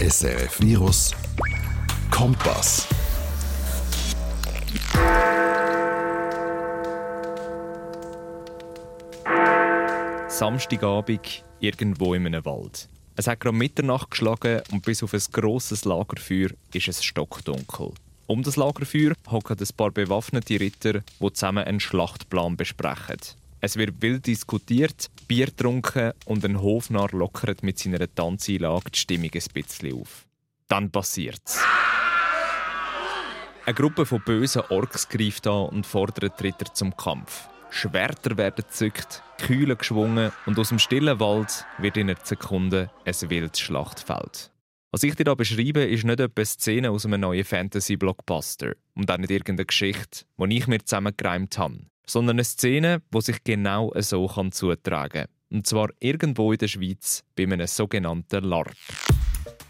SRF 0.00 0.60
Virus 0.60 1.12
Kompass. 2.10 2.88
Samstagabend 10.28 11.44
irgendwo 11.60 12.14
in 12.14 12.26
einem 12.26 12.44
Wald. 12.44 12.88
Es 13.14 13.28
hat 13.28 13.38
gerade 13.38 13.56
Mitternacht 13.56 14.10
geschlagen 14.10 14.62
und 14.72 14.84
bis 14.84 15.04
auf 15.04 15.14
ein 15.14 15.22
grosses 15.30 15.84
Lagerfeuer 15.84 16.50
ist 16.72 16.88
es 16.88 17.04
stockdunkel. 17.04 17.92
Um 18.26 18.42
das 18.42 18.56
Lagerfeuer 18.56 19.12
hocken 19.30 19.56
ein 19.60 19.76
paar 19.76 19.92
bewaffnete 19.92 20.58
Ritter, 20.58 21.04
die 21.20 21.32
zusammen 21.32 21.62
einen 21.62 21.78
Schlachtplan 21.78 22.56
besprechen. 22.56 23.18
Es 23.60 23.76
wird 23.76 24.02
wild 24.02 24.26
diskutiert, 24.26 25.08
Bier 25.26 25.46
getrunken 25.46 26.12
und 26.26 26.44
ein 26.44 26.60
Hofnarr 26.60 27.10
lockert 27.12 27.62
mit 27.62 27.78
seiner 27.78 28.12
Tanzeinlage 28.12 28.90
die 28.90 28.98
Stimmung 28.98 29.30
ein 29.34 29.42
bisschen 29.52 30.00
auf. 30.00 30.26
Dann 30.68 30.90
passiert's. 30.90 31.60
Eine 33.66 33.74
Gruppe 33.74 34.04
von 34.04 34.22
bösen 34.22 34.62
Orks 34.68 35.08
greift 35.08 35.46
an 35.46 35.68
und 35.70 35.86
fordert 35.86 36.42
Ritter 36.42 36.72
zum 36.74 36.96
Kampf. 36.96 37.48
Schwerter 37.70 38.36
werden 38.36 38.56
gezückt, 38.56 39.22
Kühle 39.38 39.74
geschwungen 39.74 40.32
und 40.46 40.58
aus 40.58 40.68
dem 40.68 40.78
stillen 40.78 41.18
Wald 41.18 41.64
wird 41.78 41.96
in 41.96 42.10
einer 42.10 42.18
Sekunde 42.22 42.90
ein 43.04 43.30
wildes 43.30 43.58
Schlachtfeld. 43.60 44.52
Was 44.92 45.02
ich 45.02 45.16
dir 45.16 45.24
hier 45.24 45.34
beschreibe, 45.34 45.82
ist 45.82 46.04
nicht 46.04 46.20
eine 46.20 46.44
Szene 46.44 46.90
aus 46.90 47.04
einem 47.04 47.22
neuen 47.22 47.44
Fantasy-Blockbuster 47.44 48.74
und 48.94 49.10
auch 49.10 49.18
nicht 49.18 49.32
irgendeine 49.32 49.66
Geschichte, 49.66 50.24
die 50.38 50.56
ich 50.56 50.68
mir 50.68 50.84
zusammengereimt 50.84 51.58
habe, 51.58 51.80
sondern 52.06 52.36
eine 52.36 52.44
Szene, 52.44 53.02
die 53.12 53.20
sich 53.20 53.42
genau 53.44 53.92
so 53.96 54.26
kann 54.26 54.52
zutragen 54.52 55.22
kann. 55.22 55.28
Und 55.50 55.66
zwar 55.66 55.90
irgendwo 56.00 56.52
in 56.52 56.58
der 56.58 56.68
Schweiz 56.68 57.24
bei 57.36 57.44
einem 57.44 57.66
sogenannten 57.66 58.44
LARP. 58.44 58.74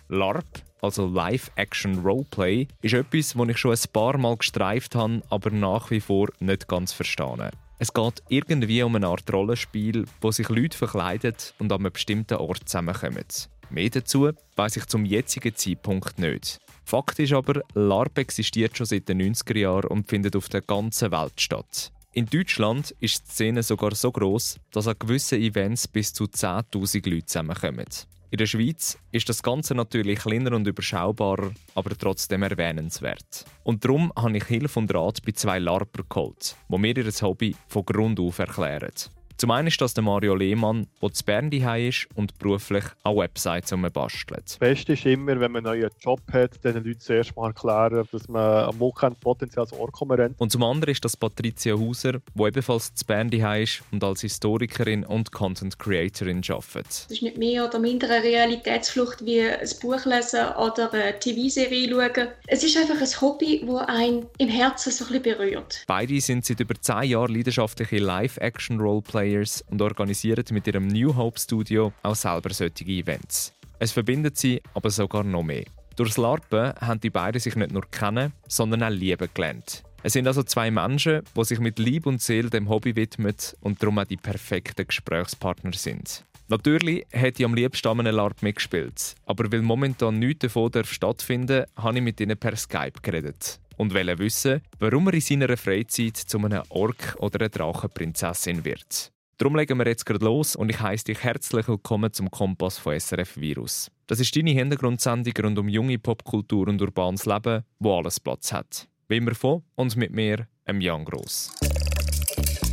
LARP, 0.09 0.62
also 0.80 1.07
Live-Action 1.07 1.98
Roleplay, 2.01 2.68
ist 2.82 2.95
etwas, 2.95 3.35
das 3.35 3.49
ich 3.49 3.59
schon 3.59 3.73
ein 3.73 3.93
paar 3.93 4.18
Mal 4.18 4.37
gestreift 4.37 4.95
habe, 4.95 5.23
aber 5.30 5.51
nach 5.51 5.91
wie 5.91 6.01
vor 6.01 6.29
nicht 6.41 6.68
ganz 6.68 6.93
verstehe. 6.93 7.51
Es 7.79 7.93
geht 7.93 8.23
irgendwie 8.29 8.82
um 8.82 8.95
eine 8.95 9.09
Art 9.09 9.30
Rollenspiel, 9.32 10.04
wo 10.21 10.30
sich 10.30 10.48
Leute 10.48 10.79
verkleiden 10.79 11.35
und 11.59 11.73
an 11.73 11.80
einem 11.80 11.93
bestimmten 11.93 12.38
Ort 12.38 12.69
zusammenkommen. 12.69 13.24
Mehr 13.71 13.91
dazu 13.91 14.30
weiß 14.57 14.76
ich 14.76 14.87
zum 14.87 15.04
jetzigen 15.04 15.54
Zeitpunkt 15.57 16.19
nicht. 16.19 16.60
Fakt 16.85 17.19
ist 17.19 17.32
aber, 17.32 17.63
LARP 17.74 18.19
existiert 18.19 18.76
schon 18.76 18.87
seit 18.87 19.09
den 19.09 19.21
90er 19.21 19.59
Jahren 19.59 19.88
und 19.88 20.09
findet 20.09 20.37
auf 20.37 20.48
der 20.48 20.60
ganzen 20.60 21.10
Welt 21.10 21.41
statt. 21.41 21.93
In 22.16 22.26
Deutschland 22.26 22.95
ist 23.01 23.26
die 23.26 23.32
Szene 23.32 23.65
sogar 23.65 23.93
so 23.96 24.12
groß, 24.12 24.60
dass 24.70 24.87
an 24.87 24.95
gewissen 24.96 25.40
Events 25.40 25.88
bis 25.88 26.12
zu 26.12 26.26
10.000 26.26 27.10
Leute 27.10 27.26
zusammenkommen. 27.26 27.87
In 28.30 28.38
der 28.38 28.46
Schweiz 28.46 28.96
ist 29.10 29.29
das 29.29 29.43
Ganze 29.43 29.74
natürlich 29.74 30.20
kleiner 30.20 30.52
und 30.52 30.65
überschaubarer, 30.65 31.51
aber 31.74 31.98
trotzdem 31.98 32.45
erwähnenswert. 32.45 33.45
Und 33.65 33.85
darum 33.85 34.12
habe 34.15 34.37
ich 34.37 34.45
Hilfe 34.45 34.79
und 34.79 34.95
Rat 34.95 35.23
bei 35.26 35.32
zwei 35.32 35.59
LARPer 35.59 36.04
geholt, 36.09 36.54
die 36.68 36.79
mir 36.79 36.96
ihr 36.96 37.12
Hobby 37.20 37.57
von 37.66 37.85
Grund 37.85 38.20
auf 38.20 38.38
erklären. 38.38 38.92
Zum 39.37 39.51
einen 39.51 39.66
ist 39.66 39.80
das 39.80 39.95
der 39.95 40.04
Mario 40.04 40.37
Lehmann, 40.37 40.87
der 41.02 41.13
zu 41.13 41.24
Bern 41.24 41.51
ist 41.51 42.07
und 42.15 42.38
beruflich 42.38 42.85
an 43.02 43.16
Websites 43.16 43.74
bastelt. 43.93 44.43
Das 44.45 44.59
Beste 44.59 44.93
ist 44.93 45.04
immer, 45.07 45.41
wenn 45.41 45.51
man 45.51 45.66
einen 45.66 45.80
neuen 45.80 45.91
Job 46.01 46.21
hat, 46.32 46.63
den 46.63 46.76
Leuten 46.76 47.01
zuerst 47.01 47.35
mal 47.35 47.49
erklären, 47.49 48.07
dass 48.13 48.29
man 48.29 48.66
am 48.66 48.79
Wochenende 48.79 49.18
potenziell 49.21 49.63
als 49.63 49.73
Ohrkommen 49.73 50.18
rennt. 50.18 50.41
Und 50.41 50.52
zum 50.52 50.63
anderen 50.63 50.93
ist 50.93 51.04
das 51.04 51.16
Patricia 51.16 51.76
Hauser, 51.76 52.21
die 52.32 52.43
ebenfalls 52.43 52.95
zu 52.95 53.04
Bern 53.04 53.29
ist 53.29 53.82
und 53.91 54.04
als 54.04 54.21
Historikerin 54.21 55.04
und 55.04 55.32
Content 55.32 55.80
Creatorin 55.80 56.43
arbeitet. 56.48 56.87
Es 56.87 57.10
ist 57.10 57.23
nicht 57.23 57.37
mehr 57.37 57.66
oder 57.66 57.80
minder 57.80 58.09
eine 58.09 58.23
Realitätsflucht 58.23 59.24
wie 59.26 59.41
ein 59.41 59.69
Buch 59.82 60.04
lesen 60.04 60.46
oder 60.57 60.93
eine 60.93 61.19
TV-Serie 61.19 61.91
schauen. 61.91 62.29
Es 62.46 62.63
ist 62.63 62.76
einfach 62.76 63.01
ein 63.01 63.21
Hobby, 63.21 63.65
das 63.66 63.88
einen 63.88 64.26
im 64.38 64.48
Herzen 64.48 64.93
so 64.93 65.04
ein 65.06 65.21
bisschen 65.21 65.38
berührt. 65.38 65.82
Beide 65.88 66.21
sind 66.21 66.44
seit 66.44 66.60
über 66.60 66.75
zehn 66.81 67.10
Jahren 67.10 67.34
leidenschaftliche 67.34 67.98
Live-Action-Roleplayer 67.98 69.23
Players 69.24 69.64
und 69.70 69.80
organisieren 69.80 70.44
mit 70.50 70.66
ihrem 70.66 70.86
New 70.86 71.16
Hope 71.16 71.38
Studio 71.38 71.92
auch 72.02 72.14
selber 72.14 72.52
solche 72.52 72.84
Events. 72.84 73.54
Es 73.78 73.90
verbindet 73.90 74.36
sie 74.36 74.60
aber 74.74 74.90
sogar 74.90 75.24
noch 75.24 75.42
mehr. 75.42 75.64
Durchs 75.96 76.18
LARPen 76.18 76.74
haben 76.74 77.00
die 77.00 77.08
beiden 77.08 77.40
sich 77.40 77.56
nicht 77.56 77.72
nur 77.72 77.90
kennen, 77.90 78.32
sondern 78.48 78.82
auch 78.82 78.90
lieben 78.90 79.28
gelernt. 79.32 79.82
Es 80.02 80.12
sind 80.12 80.26
also 80.26 80.42
zwei 80.42 80.70
Menschen, 80.70 81.22
die 81.34 81.44
sich 81.44 81.58
mit 81.58 81.78
Lieb 81.78 82.04
und 82.04 82.20
Seele 82.20 82.50
dem 82.50 82.68
Hobby 82.68 82.94
widmen 82.96 83.34
und 83.62 83.82
darum 83.82 83.98
auch 83.98 84.04
die 84.04 84.18
perfekten 84.18 84.86
Gesprächspartner 84.86 85.72
sind. 85.72 86.24
Natürlich 86.48 87.06
hätte 87.10 87.42
ich 87.42 87.46
am 87.46 87.54
liebsten 87.54 87.88
an 87.88 88.00
einem 88.00 88.16
LARP 88.16 88.42
mitgespielt, 88.42 89.14
aber 89.24 89.50
weil 89.50 89.62
momentan 89.62 90.18
nichts 90.18 90.40
davon 90.40 90.70
stattfinden 90.84 91.64
darf, 91.74 91.84
habe 91.84 91.96
ich 91.96 92.04
mit 92.04 92.20
ihnen 92.20 92.36
per 92.36 92.56
Skype 92.56 93.00
geredet 93.00 93.58
und 93.76 93.94
wollte 93.94 94.18
wissen, 94.18 94.60
warum 94.78 95.06
er 95.08 95.14
in 95.14 95.20
seiner 95.20 95.56
Freizeit 95.56 96.16
zu 96.16 96.38
einem 96.38 96.62
Ork 96.68 97.16
oder 97.18 97.40
einer 97.40 97.48
Drachenprinzessin 97.48 98.64
wird. 98.64 99.13
Darum 99.36 99.56
legen 99.56 99.78
wir 99.78 99.86
jetzt 99.86 100.06
gerade 100.06 100.24
los 100.24 100.54
und 100.54 100.68
ich 100.68 100.78
heiße 100.78 101.06
dich 101.06 101.24
herzlich 101.24 101.66
willkommen 101.66 102.12
zum 102.12 102.30
Kompass 102.30 102.78
von 102.78 102.98
SRF 102.98 103.36
Virus. 103.36 103.90
Das 104.06 104.20
ist 104.20 104.36
deine 104.36 104.52
Hintergrundsendung 104.52 105.34
rund 105.42 105.58
um 105.58 105.68
junge 105.68 105.98
Popkultur 105.98 106.68
und 106.68 106.80
urbanes 106.80 107.26
Leben, 107.26 107.64
wo 107.80 107.98
alles 107.98 108.20
Platz 108.20 108.52
hat. 108.52 108.88
Wie 109.08 109.16
immer 109.16 109.34
von 109.34 109.64
und 109.74 109.96
mit 109.96 110.12
mir, 110.12 110.46
em 110.66 110.80
Jan 110.80 111.04
Gross. 111.04 111.52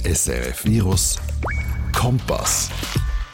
SRF 0.03 0.63
Virus 0.63 1.19
Kompass. 1.93 2.69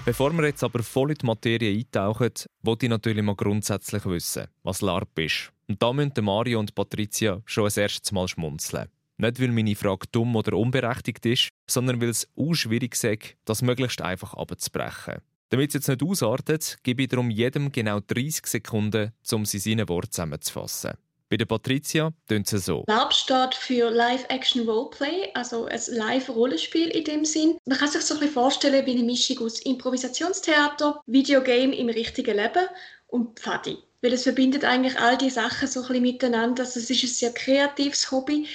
Bevor 0.05 0.31
wir 0.31 0.45
jetzt 0.45 0.63
aber 0.63 0.81
voll 0.81 1.11
in 1.11 1.17
die 1.17 1.25
Materie 1.25 1.77
eintauchen, 1.77 2.31
wollte 2.61 2.85
ich 2.85 2.89
natürlich 2.89 3.23
mal 3.23 3.35
grundsätzlich 3.35 4.05
wissen, 4.05 4.47
was 4.63 4.79
LARP 4.79 5.19
ist. 5.19 5.51
Und 5.67 5.83
da 5.83 5.91
müssen 5.91 6.23
Mario 6.23 6.61
und 6.61 6.73
Patricia 6.73 7.41
schon 7.45 7.65
als 7.65 7.75
erstes 7.75 8.13
Mal 8.13 8.29
schmunzeln. 8.29 8.87
Nicht, 9.17 9.41
weil 9.41 9.51
meine 9.51 9.75
Frage 9.75 10.07
dumm 10.11 10.35
oder 10.35 10.55
unberechtigt 10.55 11.25
ist, 11.25 11.49
sondern 11.67 11.99
weil 12.01 12.09
es 12.09 12.27
auch 12.37 12.53
schwierig 12.53 12.93
ist, 13.03 13.35
das 13.45 13.61
möglichst 13.61 14.01
einfach 14.01 14.33
abzubrechen. 14.35 15.21
Damit 15.49 15.69
es 15.69 15.75
jetzt 15.75 15.87
nicht 15.87 16.03
ausartet, 16.03 16.77
gebe 16.83 17.03
ich 17.03 17.07
darum 17.09 17.29
jedem 17.29 17.71
genau 17.71 17.99
30 17.99 18.45
Sekunden, 18.45 19.13
um 19.31 19.45
sie 19.45 19.59
seine 19.59 19.87
Worte 19.87 20.09
zusammenzufassen. 20.09 20.91
Bei 21.29 21.35
der 21.35 21.45
Patricia 21.45 22.11
tönt 22.27 22.51
es 22.53 22.65
so. 22.65 22.85
LARP 22.87 23.13
steht 23.13 23.55
für 23.55 23.89
Live-Action 23.89 24.67
Roleplay, 24.67 25.29
also 25.33 25.65
ein 25.65 25.81
Live-Rollenspiel 25.87 26.87
in 26.87 27.03
dem 27.03 27.25
Sinn. 27.25 27.57
Man 27.65 27.77
kann 27.77 27.89
sich 27.89 28.01
so 28.03 28.13
ein 28.13 28.19
bisschen 28.19 28.33
vorstellen 28.33 28.85
wie 28.85 28.91
eine 28.91 29.03
Mischung 29.03 29.39
aus 29.39 29.59
Improvisationstheater, 29.59 31.01
Videogame 31.05 31.75
im 31.75 31.89
richtigen 31.89 32.37
Leben 32.37 32.67
und 33.07 33.39
Pfadi. 33.39 33.77
Weil 34.01 34.13
es 34.13 34.23
verbindet 34.23 34.63
eigentlich 34.63 34.97
all 34.99 35.17
die 35.17 35.29
Sachen 35.29 35.67
so 35.67 35.81
ein 35.81 35.87
bisschen 35.87 36.03
miteinander. 36.03 36.63
Also 36.63 36.79
es 36.79 36.89
ist 36.89 37.03
ein 37.03 37.07
sehr 37.09 37.33
kreatives 37.33 38.09
Hobby, 38.11 38.47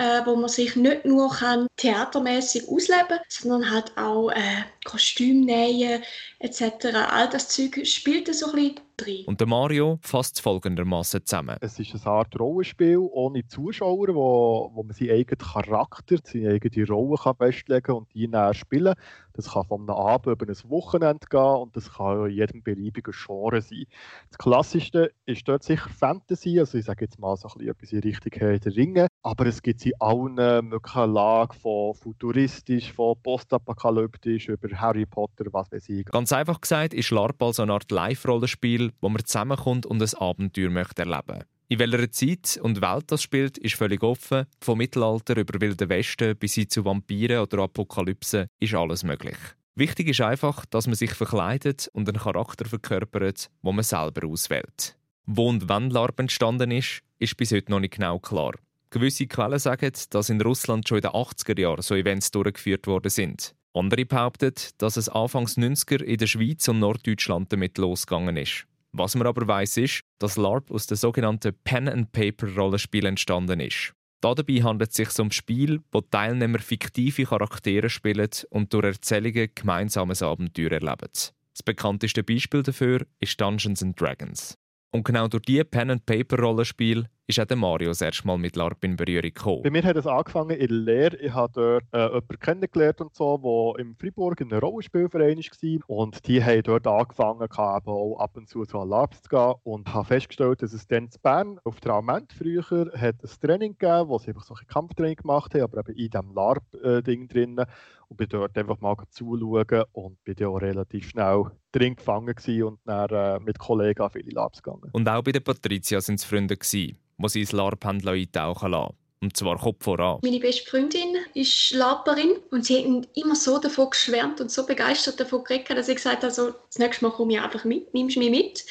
äh, 0.00 0.24
wo 0.24 0.34
man 0.34 0.48
sich 0.48 0.76
nicht 0.76 1.04
nur 1.04 1.30
kann 1.30 1.66
theatermäßig 1.76 2.68
ausleben, 2.68 3.18
sondern 3.28 3.70
halt 3.70 3.92
auch 3.98 4.30
äh, 4.30 4.64
Kostüm 4.84 5.44
nähen 5.44 6.02
etc. 6.38 6.62
All 7.10 7.28
das 7.28 7.48
Zeug 7.48 7.80
spielt 7.84 8.34
so 8.34 8.46
ein 8.46 8.52
bisschen 8.52 8.80
drin. 8.96 9.24
Und 9.26 9.40
der 9.40 9.46
Mario 9.46 9.98
fasst 10.02 10.36
es 10.36 10.40
folgendermaßen 10.40 11.24
zusammen. 11.24 11.56
Es 11.60 11.78
ist 11.78 11.94
eine 11.94 12.06
Art 12.06 12.38
Rollenspiel 12.38 12.98
ohne 12.98 13.46
Zuschauer, 13.46 14.08
wo, 14.14 14.70
wo 14.72 14.82
man 14.82 14.94
seinen 14.94 15.10
eigenen 15.10 15.38
Charakter, 15.38 16.16
seine 16.24 16.50
eigene 16.50 16.86
Rolle 16.86 17.16
kann 17.22 17.36
festlegen 17.36 17.82
kann 17.82 17.96
und 17.96 18.14
die 18.14 18.28
näher 18.28 18.54
spielen. 18.54 18.94
Das 19.32 19.52
kann 19.52 19.64
von 19.64 19.82
einem 19.82 19.90
Abend 19.90 20.26
über 20.26 20.46
ein 20.46 20.70
Wochenende 20.70 21.26
gehen 21.28 21.40
und 21.40 21.76
das 21.76 21.92
kann 21.92 22.26
in 22.26 22.36
jedem 22.36 22.62
beliebigen 22.62 23.14
Genre 23.14 23.62
sein. 23.62 23.84
Das 24.28 24.38
Klassischste 24.38 25.12
ist 25.24 25.48
dort 25.48 25.62
sicher 25.62 25.88
Fantasy, 25.88 26.58
also 26.58 26.76
ich 26.76 26.84
sage 26.84 27.04
jetzt 27.04 27.18
mal 27.18 27.36
so 27.36 27.48
ein 27.48 27.54
bisschen 27.54 27.70
etwas 27.70 27.92
in 27.92 28.00
Richtung 28.00 28.32
Herr 28.34 28.58
der 28.58 28.76
Ringe, 28.76 29.06
aber 29.22 29.46
es 29.46 29.62
gibt 29.62 29.84
in 29.86 29.92
allen 30.00 30.34
möglichen 30.68 31.12
Lagen, 31.12 31.54
von 31.54 31.94
futuristisch, 31.94 32.92
von 32.92 33.16
postapokalyptisch 33.22 34.48
über 34.48 34.68
Harry 34.80 35.06
Potter, 35.06 35.46
was 35.52 35.70
weiß 35.70 35.88
ich. 35.88 36.04
Ganz 36.06 36.32
einfach 36.32 36.60
gesagt 36.60 36.94
ist 36.94 37.10
LARP 37.10 37.42
also 37.42 37.62
eine 37.62 37.72
Art 37.72 37.90
Live-Rollenspiel, 37.90 38.92
wo 39.00 39.08
man 39.08 39.24
zusammenkommt 39.24 39.86
und 39.86 40.02
ein 40.02 40.14
Abenteuer 40.18 40.70
möchte 40.70 41.02
erleben 41.02 41.44
in 41.70 41.78
welcher 41.78 42.10
Zeit 42.10 42.58
und 42.60 42.80
Welt 42.80 43.04
das 43.12 43.22
spielt, 43.22 43.56
ist 43.56 43.76
völlig 43.76 44.02
offen. 44.02 44.44
Vom 44.60 44.78
Mittelalter 44.78 45.36
über 45.36 45.60
Wilde 45.60 45.88
Westen 45.88 46.36
bis 46.36 46.54
hin 46.54 46.68
zu 46.68 46.84
Vampiren 46.84 47.38
oder 47.38 47.62
Apokalypse 47.62 48.48
ist 48.58 48.74
alles 48.74 49.04
möglich. 49.04 49.36
Wichtig 49.76 50.08
ist 50.08 50.20
einfach, 50.20 50.66
dass 50.66 50.88
man 50.88 50.96
sich 50.96 51.12
verkleidet 51.12 51.88
und 51.92 52.08
einen 52.08 52.18
Charakter 52.18 52.64
verkörpert, 52.64 53.50
wo 53.62 53.70
man 53.70 53.84
selber 53.84 54.26
auswählt. 54.26 54.98
Wo 55.26 55.48
und 55.48 55.68
wann 55.68 55.90
LARP 55.90 56.18
entstanden 56.18 56.72
ist, 56.72 57.02
ist 57.20 57.36
bis 57.36 57.52
heute 57.52 57.70
noch 57.70 57.78
nicht 57.78 57.94
genau 57.94 58.18
klar. 58.18 58.54
Gewisse 58.90 59.28
Quellen 59.28 59.60
sagen, 59.60 59.92
dass 60.10 60.28
in 60.28 60.40
Russland 60.40 60.88
schon 60.88 60.98
in 60.98 61.02
den 61.02 61.12
80er 61.12 61.60
Jahren 61.60 61.82
so 61.82 61.94
Events 61.94 62.32
durchgeführt 62.32 62.88
worden 62.88 63.10
sind. 63.10 63.54
Andere 63.72 64.04
behaupten, 64.04 64.52
dass 64.78 64.96
es 64.96 65.08
Anfangs 65.08 65.56
90er 65.56 66.02
in 66.02 66.18
der 66.18 66.26
Schweiz 66.26 66.66
und 66.68 66.80
Norddeutschland 66.80 67.52
damit 67.52 67.78
losgegangen 67.78 68.36
ist. 68.36 68.66
Was 68.92 69.14
man 69.14 69.28
aber 69.28 69.46
weiß 69.46 69.76
ist, 69.76 70.00
dass 70.18 70.36
LARP 70.36 70.70
aus 70.72 70.86
den 70.86 70.96
sogenannten 70.96 71.54
Pen-and-Paper-Rollenspielen 71.62 73.10
entstanden 73.10 73.60
ist. 73.60 73.92
Dabei 74.20 74.62
handelt 74.62 74.90
es 74.90 74.96
sich 74.96 75.18
um 75.20 75.30
Spiel, 75.30 75.80
wo 75.92 76.00
Teilnehmer 76.00 76.58
fiktive 76.58 77.24
Charaktere 77.24 77.88
spielen 77.88 78.28
und 78.50 78.72
durch 78.74 78.84
Erzählungen 78.84 79.50
gemeinsames 79.54 80.22
Abenteuer 80.22 80.72
erleben. 80.72 81.08
Das 81.12 81.62
bekannteste 81.64 82.24
Beispiel 82.24 82.62
dafür 82.62 83.06
ist 83.20 83.40
Dungeons 83.40 83.84
Dragons. 83.96 84.54
Und 84.92 85.04
genau 85.04 85.28
durch 85.28 85.44
diese 85.44 85.64
Pen-and-Paper-Rollenspiel 85.64 87.06
ist 87.26 87.38
auch 87.38 87.44
der 87.44 87.56
Mario 87.56 87.90
das 87.90 88.00
erste 88.00 88.26
Mal 88.26 88.38
mit 88.38 88.56
LARP 88.56 88.84
in 88.84 88.96
Berührung 88.96 89.22
gekommen. 89.22 89.62
Bei 89.62 89.70
mir 89.70 89.82
hat 89.82 89.96
es 89.96 90.06
angefangen 90.06 90.56
in 90.56 90.68
der 90.68 90.76
Lehre. 90.76 91.16
Ich 91.18 91.32
habe 91.32 91.52
dort 91.52 91.84
äh, 91.92 92.06
jemanden 92.06 92.38
kennengelernt 92.40 93.00
und 93.00 93.14
so, 93.14 93.74
der 93.76 93.84
im 93.84 93.96
Freiburg 93.96 94.40
in 94.40 94.52
einem 94.52 94.60
Rollenspielverein 94.60 95.38
war. 95.38 95.80
Und 95.86 96.26
die 96.26 96.42
haben 96.42 96.62
dort 96.62 96.86
angefangen, 96.86 97.48
auch 97.50 98.18
ab 98.18 98.36
und 98.36 98.48
zu 98.48 98.64
zu 98.64 98.82
LARPs 98.82 99.22
zu 99.22 99.28
gehen. 99.28 99.54
Und 99.62 99.92
habe 99.92 100.04
festgestellt, 100.06 100.62
dass 100.62 100.72
es 100.72 100.86
dann 100.86 101.04
in 101.04 101.10
Bern 101.22 101.60
auf 101.64 101.80
der 101.80 101.92
Alment 101.92 102.32
früher 102.32 102.90
hat 102.96 103.16
ein 103.22 103.30
Training 103.40 103.76
gegeben, 103.78 104.08
wo 104.08 104.18
sie 104.18 104.28
einfach 104.28 104.44
so 104.44 104.54
ein 104.54 104.66
Kampftraining 104.66 105.16
gemacht 105.16 105.54
haben, 105.54 105.62
aber 105.62 105.78
eben 105.78 105.96
in 105.96 106.10
diesem 106.10 106.34
LARP-Ding 106.34 107.28
drin 107.28 107.60
und 108.08 108.16
bin 108.16 108.28
dort 108.28 108.56
einfach 108.58 108.80
mal 108.80 108.96
zuschauen 109.08 109.84
und 109.92 110.22
bin 110.24 110.34
dann 110.34 110.48
auch 110.48 110.56
relativ 110.56 111.08
schnell 111.08 111.44
drin 111.72 111.96
gefangen 111.96 112.34
und 112.64 112.80
dann 112.84 113.10
äh, 113.10 113.38
mit 113.40 113.58
Kollegen 113.58 114.02
an 114.02 114.10
viele 114.10 114.30
Labs 114.30 114.62
gegangen. 114.62 114.90
Und 114.92 115.08
auch 115.08 115.22
bei 115.22 115.32
der 115.32 115.40
Patricia 115.40 116.00
sind 116.00 116.16
es 116.16 116.24
Freunde 116.24 116.56
gewesen, 116.56 116.98
wo 117.20 117.28
sie 117.28 117.40
ins 117.40 117.52
LARP 117.52 117.86
eintauchen 117.86 118.70
lassen. 118.70 118.94
Und 119.22 119.36
zwar 119.36 119.58
Kopf 119.58 119.84
voran. 119.84 120.18
Meine 120.22 120.40
beste 120.40 120.64
Freundin 120.68 121.16
ist 121.34 121.72
Laperin 121.72 122.38
und 122.50 122.64
sie 122.64 122.78
hat 122.78 123.08
immer 123.14 123.36
so 123.36 123.58
davon 123.58 123.90
geschwärmt 123.90 124.40
und 124.40 124.50
so 124.50 124.64
begeistert 124.64 125.20
davon 125.20 125.44
geredet, 125.44 125.76
dass 125.76 125.88
ich 125.88 125.96
gesagt 125.96 126.18
habe, 126.18 126.28
also, 126.28 126.52
das 126.68 126.78
nächste 126.78 127.04
Mal 127.04 127.12
komme 127.12 127.34
ich 127.34 127.40
einfach 127.40 127.64
mit, 127.64 127.92
nimmst 127.92 128.16
mich 128.16 128.30
mit. 128.30 128.64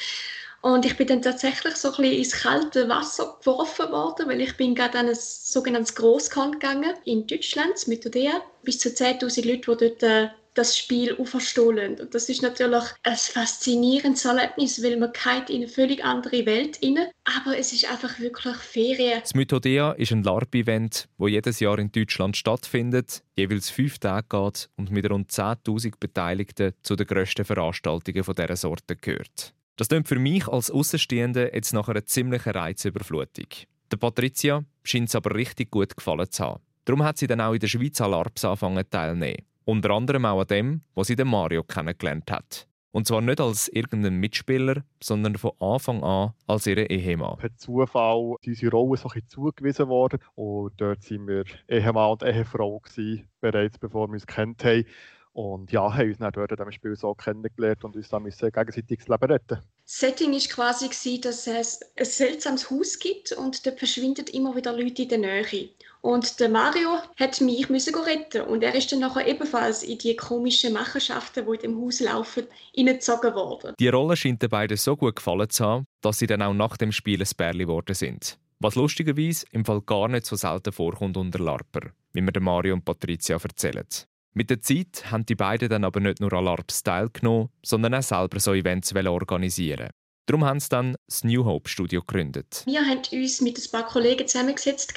Und 0.62 0.84
ich 0.84 0.96
bin 0.96 1.06
dann 1.06 1.22
tatsächlich 1.22 1.76
so 1.76 1.94
ein 1.94 2.04
ins 2.04 2.32
kalte 2.32 2.88
Wasser 2.88 3.38
geworfen 3.38 3.90
worden, 3.92 4.28
weil 4.28 4.40
ich 4.40 4.56
bin 4.56 4.74
gerade 4.74 4.98
an 4.98 5.08
ein 5.08 5.14
sogenanntes 5.14 5.94
Grosskan 5.94 6.52
gegangen 6.52 6.94
in 7.04 7.26
Deutschland 7.26 7.86
mit 7.86 8.12
der 8.12 8.42
bis 8.62 8.78
zu 8.78 8.90
10'000 8.90 9.46
Leute, 9.46 9.76
die 9.76 9.88
dort 9.88 10.02
äh, 10.02 10.28
das 10.54 10.76
Spiel 10.76 11.16
auferstohlen. 11.16 12.00
Und 12.00 12.14
das 12.14 12.28
ist 12.28 12.42
natürlich 12.42 12.84
ein 13.02 13.16
faszinierendes 13.16 14.24
Erlebnis, 14.24 14.82
weil 14.82 14.96
man 14.96 15.12
in 15.48 15.56
eine 15.56 15.68
völlig 15.68 16.04
andere 16.04 16.46
Welt 16.46 16.80
rein. 16.82 16.98
Aber 17.24 17.56
es 17.56 17.72
ist 17.72 17.90
einfach 17.90 18.18
wirklich 18.18 18.56
Ferien. 18.56 19.20
Das 19.20 19.34
Mythodea 19.34 19.92
ist 19.92 20.12
ein 20.12 20.22
LARP-Event, 20.22 21.08
das 21.18 21.30
jedes 21.30 21.60
Jahr 21.60 21.78
in 21.78 21.92
Deutschland 21.92 22.36
stattfindet, 22.36 23.22
jeweils 23.36 23.70
fünf 23.70 23.98
Tage 23.98 24.26
geht 24.28 24.68
und 24.76 24.90
mit 24.90 25.08
rund 25.08 25.30
10.000 25.30 25.94
Beteiligten 25.98 26.72
zu 26.82 26.96
den 26.96 27.06
grössten 27.06 27.44
Veranstaltungen 27.44 28.22
dieser 28.24 28.56
Sorte 28.56 28.96
gehört. 28.96 29.54
Das 29.76 29.88
klingt 29.88 30.08
für 30.08 30.18
mich 30.18 30.46
als 30.46 30.70
Außenstehende 30.70 31.52
jetzt 31.54 31.72
nach 31.72 31.88
einer 31.88 32.04
ziemlichen 32.04 32.50
Reizüberflutung. 32.50 33.46
Der 33.90 33.96
Patricia 33.96 34.62
scheint 34.84 35.08
es 35.08 35.14
aber 35.14 35.34
richtig 35.34 35.70
gut 35.70 35.96
gefallen 35.96 36.30
zu 36.30 36.44
haben. 36.44 36.60
Darum 36.84 37.02
hat 37.02 37.18
sie 37.18 37.26
dann 37.26 37.40
auch 37.40 37.54
in 37.54 37.60
der 37.60 37.68
Schweiz 37.68 38.00
an 38.00 38.10
LARPs 38.10 38.44
angefangen 38.44 38.84
teilnehmen. 38.90 39.44
Unter 39.64 39.90
anderem 39.90 40.24
auch 40.24 40.40
an 40.40 40.46
dem, 40.46 40.80
wo 40.94 41.04
sie 41.04 41.16
den 41.16 41.28
Mario 41.28 41.62
kennengelernt 41.62 42.30
hat. 42.30 42.66
Und 42.92 43.06
zwar 43.06 43.20
nicht 43.20 43.40
als 43.40 43.68
irgendein 43.68 44.16
Mitspieler, 44.16 44.82
sondern 45.00 45.36
von 45.36 45.52
Anfang 45.60 46.02
an 46.02 46.32
als 46.48 46.66
ihre 46.66 46.86
Ehemann. 46.86 47.38
Per 47.38 47.56
Zufall 47.56 48.34
sind 48.42 48.54
unsere 48.54 48.70
Rollen 48.72 48.96
so 48.96 49.08
ein 49.10 49.22
zugewiesen 49.28 49.88
worden 49.88 50.18
und 50.34 50.72
dort 50.76 51.08
waren 51.08 51.28
wir 51.28 51.44
Ehemann 51.68 52.10
und 52.10 52.22
Ehefrau 52.24 52.80
gewesen, 52.80 53.28
bereits 53.40 53.78
bevor 53.78 54.08
wir 54.08 54.14
uns 54.14 54.26
kennt 54.26 54.64
haben. 54.64 54.84
Und 55.32 55.70
ja, 55.70 55.94
haben 55.94 56.08
uns 56.08 56.18
dann 56.18 56.32
dort 56.32 56.50
in 56.50 56.56
diesem 56.56 56.72
Spiel 56.72 56.96
so 56.96 57.14
kennengelernt 57.14 57.84
und 57.84 57.94
uns 57.94 58.08
dann 58.08 58.24
müssen 58.24 58.50
gegenseitig 58.50 58.98
das 58.98 59.08
Leben 59.08 59.30
retten. 59.30 59.58
Das 59.84 60.00
Setting 60.00 60.32
war 60.32 60.40
quasi, 60.40 61.20
dass 61.20 61.46
es 61.46 61.80
ein 61.96 62.04
seltsames 62.04 62.68
Haus 62.70 62.98
gibt 62.98 63.30
und 63.32 63.64
dort 63.64 63.78
verschwinden 63.78 64.26
immer 64.32 64.56
wieder 64.56 64.76
Leute 64.76 65.02
in 65.02 65.08
der 65.08 65.18
Nähe. 65.18 65.68
Und 66.02 66.40
der 66.40 66.48
Mario 66.48 66.98
hat 67.18 67.40
mich 67.40 67.68
müssen 67.68 67.94
retten 67.94 68.42
und 68.42 68.62
er 68.62 68.74
ist 68.74 68.90
dann 68.90 69.00
nachher 69.00 69.26
ebenfalls 69.26 69.82
in 69.82 69.98
die 69.98 70.16
komischen 70.16 70.72
Machenschaften, 70.72 71.44
die 71.44 71.54
in 71.56 71.60
dem 71.60 71.80
Haus 71.80 72.00
laufen, 72.00 72.46
hineingezogen 72.74 73.34
worden. 73.34 73.74
Die 73.78 73.88
Rolle 73.88 74.16
scheint 74.16 74.40
den 74.40 74.48
beiden 74.48 74.76
so 74.76 74.96
gut 74.96 75.16
gefallen 75.16 75.50
zu 75.50 75.64
haben, 75.64 75.84
dass 76.00 76.18
sie 76.18 76.26
dann 76.26 76.42
auch 76.42 76.54
nach 76.54 76.76
dem 76.78 76.92
Spiel 76.92 77.20
ein 77.20 77.28
Pärchen 77.36 77.60
geworden 77.60 77.94
sind. 77.94 78.38
Was 78.60 78.74
lustigerweise 78.74 79.46
im 79.52 79.64
Fall 79.64 79.80
gar 79.82 80.08
nicht 80.08 80.26
so 80.26 80.36
selten 80.36 80.72
vorkommt 80.72 81.16
unter 81.16 81.38
Larper, 81.38 81.90
wie 82.12 82.20
mir 82.20 82.32
Mario 82.40 82.74
und 82.74 82.84
Patricia 82.84 83.36
erzählen. 83.36 83.86
Mit 84.32 84.48
der 84.48 84.60
Zeit 84.60 85.10
haben 85.10 85.26
die 85.26 85.34
beiden 85.34 85.68
dann 85.68 85.84
aber 85.84 86.00
nicht 86.00 86.20
nur 86.20 86.32
an 86.32 86.44
LARPs 86.44 86.82
teilgenommen, 86.82 87.48
sondern 87.64 87.94
auch 87.94 88.02
selber 88.02 88.38
so 88.38 88.54
Events 88.54 88.94
organisieren. 88.94 89.90
Darum 90.30 90.44
haben 90.44 90.60
sie 90.60 90.68
dann 90.68 90.94
das 91.08 91.24
New 91.24 91.44
Hope 91.44 91.68
Studio 91.68 92.02
gegründet. 92.02 92.62
Wir 92.64 92.82
haben 92.82 93.00
uns 93.12 93.40
mit 93.40 93.58
ein 93.58 93.70
paar 93.72 93.84
Kollegen 93.88 94.28
zusammengesetzt 94.28 94.94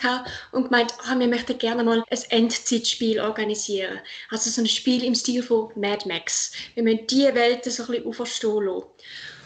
und 0.52 0.66
gemeint, 0.66 0.94
ah, 1.08 1.18
wir 1.18 1.28
möchten 1.28 1.58
gerne 1.58 1.84
mal 1.84 2.04
ein 2.08 2.20
Endzeitspiel 2.30 3.20
organisieren. 3.20 3.98
Also 4.30 4.52
so 4.52 4.62
ein 4.62 4.68
Spiel 4.68 5.04
im 5.04 5.16
Stil 5.16 5.42
von 5.42 5.72
Mad 5.76 6.08
Max. 6.08 6.52
Wir 6.76 6.84
müssen 6.84 7.08
diese 7.08 7.34
Welt 7.34 7.66
so 7.66 7.82
ein 7.82 7.90
bisschen 7.90 8.06
auferstehen 8.06 8.64
lassen. 8.64 8.86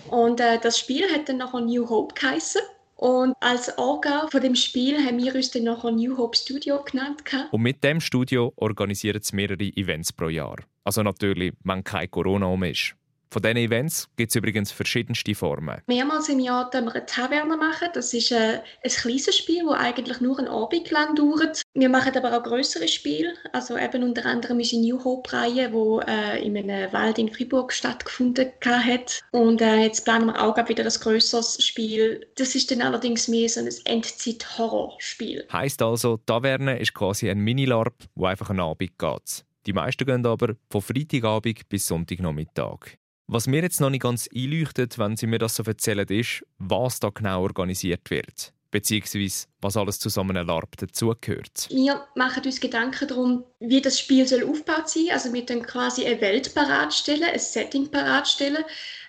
Und 0.10 0.42
äh, 0.42 0.60
das 0.60 0.78
Spiel 0.78 1.10
hat 1.10 1.30
dann 1.30 1.38
nachher 1.38 1.62
New 1.62 1.88
Hope 1.88 2.14
geheißen. 2.16 2.62
Und 2.98 3.34
als 3.40 3.78
Orga 3.78 4.28
von 4.30 4.42
dem 4.42 4.56
Spiel 4.56 4.98
haben 4.98 5.20
wir 5.20 5.34
uns 5.36 5.52
dann 5.52 5.64
nachher 5.64 5.92
New 5.92 6.18
Hope 6.18 6.36
Studio 6.36 6.84
genannt. 6.84 7.24
Und 7.52 7.62
mit 7.62 7.82
dem 7.82 8.02
Studio 8.02 8.52
organisieren 8.58 9.22
sie 9.22 9.38
mehrere 9.38 9.64
Events 9.78 10.12
pro 10.12 10.28
Jahr. 10.28 10.58
Also 10.84 11.02
natürlich, 11.02 11.54
wenn 11.64 11.82
kein 11.82 12.12
Corona 12.12 12.48
um 12.48 12.64
ist. 12.64 12.94
Von 13.38 13.44
diesen 13.44 13.58
Events 13.58 14.10
gibt 14.16 14.32
es 14.32 14.36
übrigens 14.36 14.72
verschiedenste 14.72 15.36
Formen. 15.36 15.84
Mehrmals 15.86 16.28
im 16.28 16.40
Jahr 16.40 16.72
machen 16.74 16.86
wir 16.86 16.96
eine 16.96 17.06
Taverne. 17.06 17.56
Machen. 17.56 17.90
Das 17.94 18.12
ist 18.12 18.34
ein, 18.34 18.56
äh, 18.56 18.62
ein 18.84 18.90
kleines 18.90 19.38
Spiel, 19.38 19.64
das 19.64 19.78
eigentlich 19.78 20.20
nur 20.22 20.40
ein 20.40 20.48
Abend 20.48 20.90
lang 20.90 21.14
dauert. 21.14 21.62
Wir 21.76 21.88
machen 21.88 22.18
aber 22.18 22.36
auch 22.36 22.42
größere 22.42 22.88
Spiele. 22.88 23.36
Also 23.54 23.78
eben 23.78 24.02
unter 24.02 24.26
anderem 24.26 24.60
ist 24.60 24.72
die 24.72 24.80
New 24.80 25.04
Hope-Reihe, 25.04 25.70
die 25.70 26.12
äh, 26.12 26.44
in 26.48 26.58
einem 26.58 26.92
Wald 26.92 27.20
in 27.20 27.30
Fribourg 27.32 27.72
stattgefunden 27.72 28.54
hat. 28.66 29.22
Und 29.30 29.62
äh, 29.62 29.84
jetzt 29.84 30.04
planen 30.04 30.26
wir 30.26 30.42
auch 30.42 30.58
wieder 30.68 30.84
ein 30.84 30.90
größeres 30.90 31.64
Spiel. 31.64 32.26
Das 32.38 32.56
ist 32.56 32.72
dann 32.72 32.82
allerdings 32.82 33.28
mehr 33.28 33.50
so 33.50 33.60
ein 33.60 33.70
Endzeit-Horror-Spiel. 33.86 35.46
Heißt 35.54 35.84
also, 35.84 36.18
Taverne 36.18 36.80
ist 36.80 36.96
quasi 36.96 37.30
ein 37.30 37.42
Mini-LARP, 37.42 38.06
wo 38.16 38.26
einfach 38.26 38.50
ein 38.50 38.60
Abend 38.60 38.98
geht. 38.98 39.46
Die 39.68 39.74
meisten 39.74 40.06
gehen 40.06 40.26
aber 40.26 40.56
von 40.72 40.82
Freitagabend 40.82 41.70
bis 41.70 41.86
Sonntagnachmittag. 41.86 42.98
Was 43.30 43.46
mir 43.46 43.62
jetzt 43.62 43.82
noch 43.82 43.90
nicht 43.90 44.04
ganz 44.04 44.30
einleuchtet, 44.34 44.98
wenn 44.98 45.18
Sie 45.18 45.28
mir 45.28 45.38
das 45.38 45.58
so 45.58 45.64
erzählen, 45.64 46.08
ist, 46.08 46.46
was 46.60 47.02
da 47.02 47.10
genau 47.10 47.42
organisiert 47.42 48.10
wird. 48.10 48.54
Beziehungsweise, 48.72 49.48
was 49.62 49.78
alles 49.78 50.00
zu 50.00 50.10
so 50.10 50.22
einem 50.22 50.46
LARP 50.46 50.78
dazugehört. 50.78 51.68
Wir 51.70 52.06
machen 52.16 52.44
uns 52.46 52.60
Gedanken 52.60 53.08
darum, 53.08 53.44
wie 53.60 53.82
das 53.82 54.00
Spiel 54.00 54.28
soll 54.28 54.44
aufgebaut 54.44 54.90
sein. 54.90 55.08
Also 55.12 55.34
wir 55.34 55.46
dann 55.46 55.64
quasi 55.64 56.06
eine 56.06 56.22
Welt 56.22 56.54
parat 56.54 56.94
stellen, 56.94 57.24
ein 57.24 57.40
Setting 57.40 57.90
parat 57.90 58.28
stellen, 58.28 58.64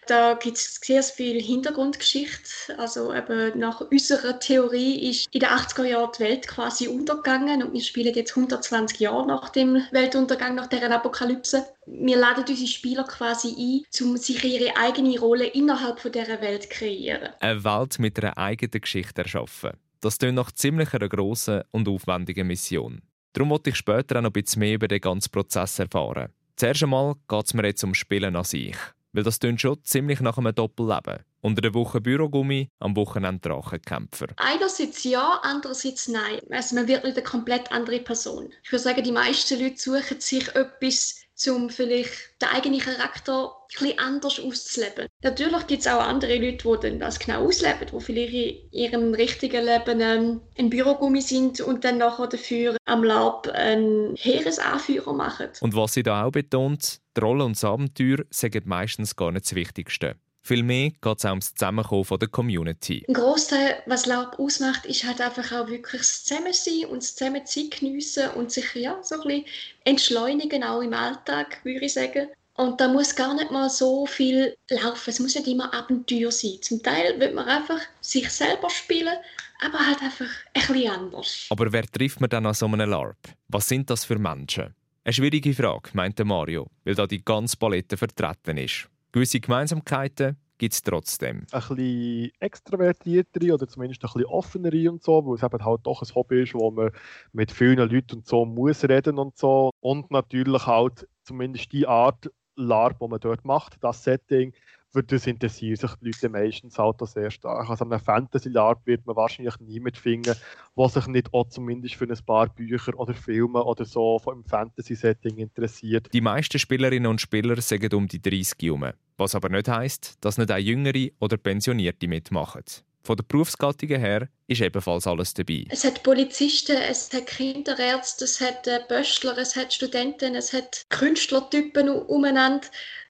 da 0.09 0.35
gibt 0.35 0.57
es 0.57 0.81
sehr 0.83 1.03
viel 1.03 1.41
Hintergrundgeschichte. 1.41 2.79
Also 2.79 3.13
eben 3.15 3.59
nach 3.59 3.83
unserer 3.83 4.39
Theorie 4.39 5.11
ist 5.11 5.29
in 5.33 5.41
den 5.41 5.51
80er 5.51 5.85
Jahren 5.85 6.11
die 6.17 6.21
Welt 6.21 6.49
quasi 6.49 6.89
untergegangen 6.89 7.63
und 7.63 7.75
wir 7.75 7.83
spielen 7.83 8.15
jetzt 8.15 8.35
120 8.35 9.01
Jahre 9.01 9.27
nach 9.27 9.51
dem 9.51 9.83
Weltuntergang, 9.93 10.55
nach 10.55 10.67
deren 10.67 10.93
Apokalypse. 10.93 11.67
Wir 11.85 12.17
laden 12.17 12.45
unsere 12.49 12.67
Spieler 12.67 13.05
quasi 13.05 13.49
ein, 13.49 14.07
um 14.07 14.17
sich 14.17 14.43
ihre 14.43 14.77
eigene 14.79 15.19
Rolle 15.21 15.47
innerhalb 15.47 16.01
von 16.01 16.11
dieser 16.11 16.41
Welt 16.41 16.63
zu 16.63 16.69
kreieren. 16.71 17.29
Eine 17.41 17.63
Welt 17.65 17.99
mit 17.99 18.19
einer 18.19 18.39
eigenen 18.39 18.81
Geschichte 18.81 19.21
erschaffen. 19.21 19.73
Das 20.01 20.19
klingt 20.19 20.37
nach 20.37 20.53
ziemlich 20.53 20.95
einer 20.95 21.09
grossen 21.09 21.63
und 21.73 21.89
aufwendigen 21.89 22.47
Mission. 22.47 23.03
Darum 23.33 23.51
wollte 23.51 23.71
ich 23.71 23.77
später 23.77 24.17
auch 24.17 24.23
noch 24.23 24.31
ein 24.31 24.33
bisschen 24.33 24.61
mehr 24.61 24.75
über 24.75 24.89
den 24.89 25.01
ganzen 25.01 25.31
Prozess 25.31 25.79
erfahren. 25.79 26.33
Zuerst 26.57 26.83
einmal 26.83 27.15
geht 27.29 27.47
es 27.47 27.55
mir 27.55 27.67
jetzt 27.67 27.85
um 27.85 27.95
Spielen 27.95 28.37
an 28.37 28.45
sich. 28.45 28.77
Weil 29.13 29.23
das 29.23 29.39
klingt 29.39 29.61
schon 29.61 29.83
ziemlich 29.83 30.21
nach 30.21 30.39
einem 30.39 30.55
Doppelleben. 30.55 31.25
Unter 31.41 31.63
der 31.63 31.75
Woche 31.75 32.01
Bürogummi, 32.01 32.69
am 32.79 32.97
Wochenende 32.97 33.49
Drachenkämpfer. 33.49 34.27
Einerseits 34.37 35.05
ja, 35.05 35.41
andererseits 35.43 36.09
nein. 36.09 36.41
Also 36.51 36.75
man 36.75 36.89
wird 36.89 37.05
nicht 37.05 37.17
eine 37.17 37.25
komplett 37.25 37.71
andere 37.73 38.01
Person. 38.01 38.53
Ich 38.63 38.73
würde 38.73 38.83
sagen, 38.83 39.05
die 39.05 39.13
meisten 39.13 39.61
Leute 39.61 39.79
suchen 39.79 40.21
sich 40.21 40.49
etwas 40.55 41.21
um 41.47 41.71
vielleicht 41.71 42.11
den 42.43 42.49
eigenen 42.49 42.81
Charakter 42.81 43.53
etwas 43.73 43.99
anders 43.99 44.41
auszuleben. 44.41 45.07
Natürlich 45.23 45.67
gibt 45.67 45.83
es 45.83 45.87
auch 45.87 46.01
andere 46.01 46.37
Leute, 46.39 46.69
die 46.69 46.89
dann 46.89 46.99
das 46.99 47.19
genau 47.19 47.45
ausleben, 47.45 47.87
die 47.93 48.01
vielleicht 48.01 48.35
in 48.35 48.73
ihrem 48.73 49.15
richtigen 49.15 49.65
Leben 49.65 50.01
ähm, 50.01 50.41
ein 50.59 50.71
Bürogummi 50.71 51.21
sind 51.21 51.61
und 51.61 51.85
dann 51.85 51.99
nachher 51.99 52.27
dafür 52.27 52.77
am 52.87 53.05
Lab 53.05 53.49
einen 53.49 54.17
Heeresanführer 54.17 55.13
machen. 55.13 55.51
Und 55.61 55.77
was 55.77 55.95
sie 55.95 56.03
da 56.03 56.25
auch 56.25 56.33
betont, 56.33 57.01
die 57.17 57.21
Rolle 57.21 57.45
und 57.45 57.57
das 57.57 57.65
Abenteuer 57.65 58.25
sind 58.31 58.67
meistens 58.67 59.15
gar 59.15 59.31
nicht 59.31 59.45
das 59.45 59.55
Wichtigste. 59.55 60.17
Vielmehr 60.49 60.93
geht 61.03 61.19
es 61.19 61.27
auch 61.27 61.31
ums 61.33 61.53
Zusammenkommen 61.53 62.07
von 62.07 62.19
der 62.19 62.31
Community. 62.31 63.05
Ein 63.07 63.13
Großteil, 63.13 63.83
was 63.85 64.07
Lab 64.07 64.39
ausmacht, 64.39 64.87
ist 64.87 65.05
halt 65.05 65.21
einfach 65.21 65.53
auch 65.53 65.69
wirklich 65.69 66.01
das 66.01 66.25
Zusammensein 66.25 66.87
und 66.87 67.03
das 67.03 67.17
Zusammenzeit 67.17 67.71
geniessen 67.79 68.31
und 68.31 68.51
sich 68.51 68.75
ja, 68.75 68.99
so 69.03 69.17
ein 69.17 69.27
bisschen 69.27 69.45
entschleunigen, 69.85 70.65
auch 70.65 70.81
im 70.81 70.95
Alltag, 70.95 71.61
würde 71.65 71.85
ich 71.85 71.93
sagen. 71.93 72.29
Und 72.55 72.81
da 72.81 72.89
muss 72.89 73.15
gar 73.15 73.35
nicht 73.35 73.51
mal 73.51 73.69
so 73.69 74.07
viel 74.07 74.57
laufen. 74.71 75.11
Es 75.11 75.21
muss 75.21 75.35
nicht 75.35 75.47
immer 75.49 75.75
Abenteuer 75.75 76.33
sein. 76.33 76.57
Zum 76.63 76.83
Teil 76.83 77.21
wird 77.21 77.35
man 77.35 77.47
einfach 77.47 77.83
sich 78.01 78.31
selber 78.31 78.71
spielen, 78.71 79.19
aber 79.63 79.87
halt 79.87 80.01
einfach 80.01 80.31
ein 80.55 80.67
bisschen 80.67 80.91
anders. 80.91 81.47
Aber 81.51 81.71
wer 81.71 81.85
trifft 81.85 82.23
man 82.23 82.31
dann 82.31 82.47
an 82.47 82.55
so 82.55 82.65
einem 82.65 82.89
LARP? 82.89 83.19
Was 83.49 83.69
sind 83.69 83.91
das 83.91 84.07
für 84.07 84.19
Menschen? 84.19 84.75
Eine 85.05 85.13
schwierige 85.13 85.53
Frage, 85.53 85.91
meinte 85.93 86.25
Mario, 86.25 86.69
weil 86.87 86.95
da 86.95 87.07
die 87.07 87.23
ganze 87.23 87.59
Palette 87.59 87.99
vertreten 87.99 88.57
ist. 88.57 88.89
Gewisse 89.13 89.41
Gemeinsamkeiten, 89.41 90.37
gibt 90.59 90.75
es 90.75 90.83
trotzdem. 90.83 91.47
Ein 91.53 91.61
bisschen 91.61 92.31
extrovertiertere 92.41 93.55
oder 93.55 93.69
zumindest 93.69 94.05
ein 94.05 94.11
bisschen 94.13 94.27
offenere 94.27 94.91
und 94.91 95.03
so, 95.03 95.25
weil 95.25 95.37
es 95.37 95.43
eben 95.43 95.65
halt 95.65 95.81
doch 95.85 96.03
ein 96.03 96.15
Hobby 96.15 96.43
ist, 96.43 96.55
wo 96.55 96.71
man 96.71 96.91
mit 97.33 97.53
vielen 97.53 97.79
Leuten 97.79 98.17
und 98.17 98.27
so 98.27 98.45
muss 98.45 98.85
reden 98.85 99.19
und 99.19 99.37
so. 99.39 99.71
Und 99.81 100.11
natürlich 100.11 100.67
halt 100.67 101.09
zumindest 101.23 101.73
die 101.73 101.87
Art 101.87 102.31
LARP, 102.57 102.99
die 102.99 103.09
man 103.09 103.21
dort 103.21 103.45
macht, 103.45 103.77
das 103.83 104.03
Setting, 104.03 104.53
für 104.91 105.03
das 105.03 105.27
interessieren 105.27 105.77
sich 105.77 105.91
die 106.01 106.07
Leute 106.07 106.29
meistens 106.29 106.79
halt 106.79 106.97
sehr 107.07 107.31
stark. 107.31 107.69
Also 107.69 107.85
einem 107.85 108.01
Fantasy-LARP 108.01 108.87
wird 108.87 109.07
man 109.07 109.17
wahrscheinlich 109.17 109.55
niemand 109.61 109.99
finden, 109.99 110.35
der 110.77 110.89
sich 110.89 111.07
nicht 111.07 111.33
auch 111.35 111.49
zumindest 111.49 111.97
für 111.97 112.05
ein 112.05 112.19
paar 112.25 112.49
Bücher 112.49 112.99
oder 112.99 113.15
Filme 113.15 113.63
oder 113.63 113.85
so 113.85 114.19
vom 114.19 114.45
Fantasy-Setting 114.45 115.37
interessiert. 115.37 116.09
Die 116.13 116.21
meisten 116.21 116.59
Spielerinnen 116.59 117.11
und 117.11 117.21
Spieler 117.21 117.61
sagen 117.61 117.93
um 117.95 118.09
die 118.09 118.23
30 118.23 118.57
herum. 118.63 118.91
Was 119.17 119.35
aber 119.35 119.49
nicht 119.49 119.69
heisst, 119.69 120.17
dass 120.21 120.39
nicht 120.39 120.51
auch 120.51 120.57
Jüngere 120.57 121.11
oder 121.19 121.37
Pensionierte 121.37 122.09
mitmachen. 122.09 122.63
Von 123.03 123.17
der 123.17 123.25
Berufsgattung 123.25 123.89
her 123.89 124.29
ist 124.49 124.61
ebenfalls 124.61 125.07
alles 125.07 125.33
dabei. 125.33 125.65
Es 125.71 125.85
hat 125.85 126.03
Polizisten, 126.03 126.77
es 126.77 127.11
hat 127.13 127.27
Kinderärzte, 127.27 128.25
es 128.25 128.41
hat 128.41 128.67
äh, 128.67 128.81
Böstler, 128.89 129.39
es 129.39 129.57
hat 129.57 129.73
Studenten, 129.73 130.35
es 130.35 130.53
hat 130.53 130.85
Künstlertypen 130.91 131.89
umeinander. 131.89 132.69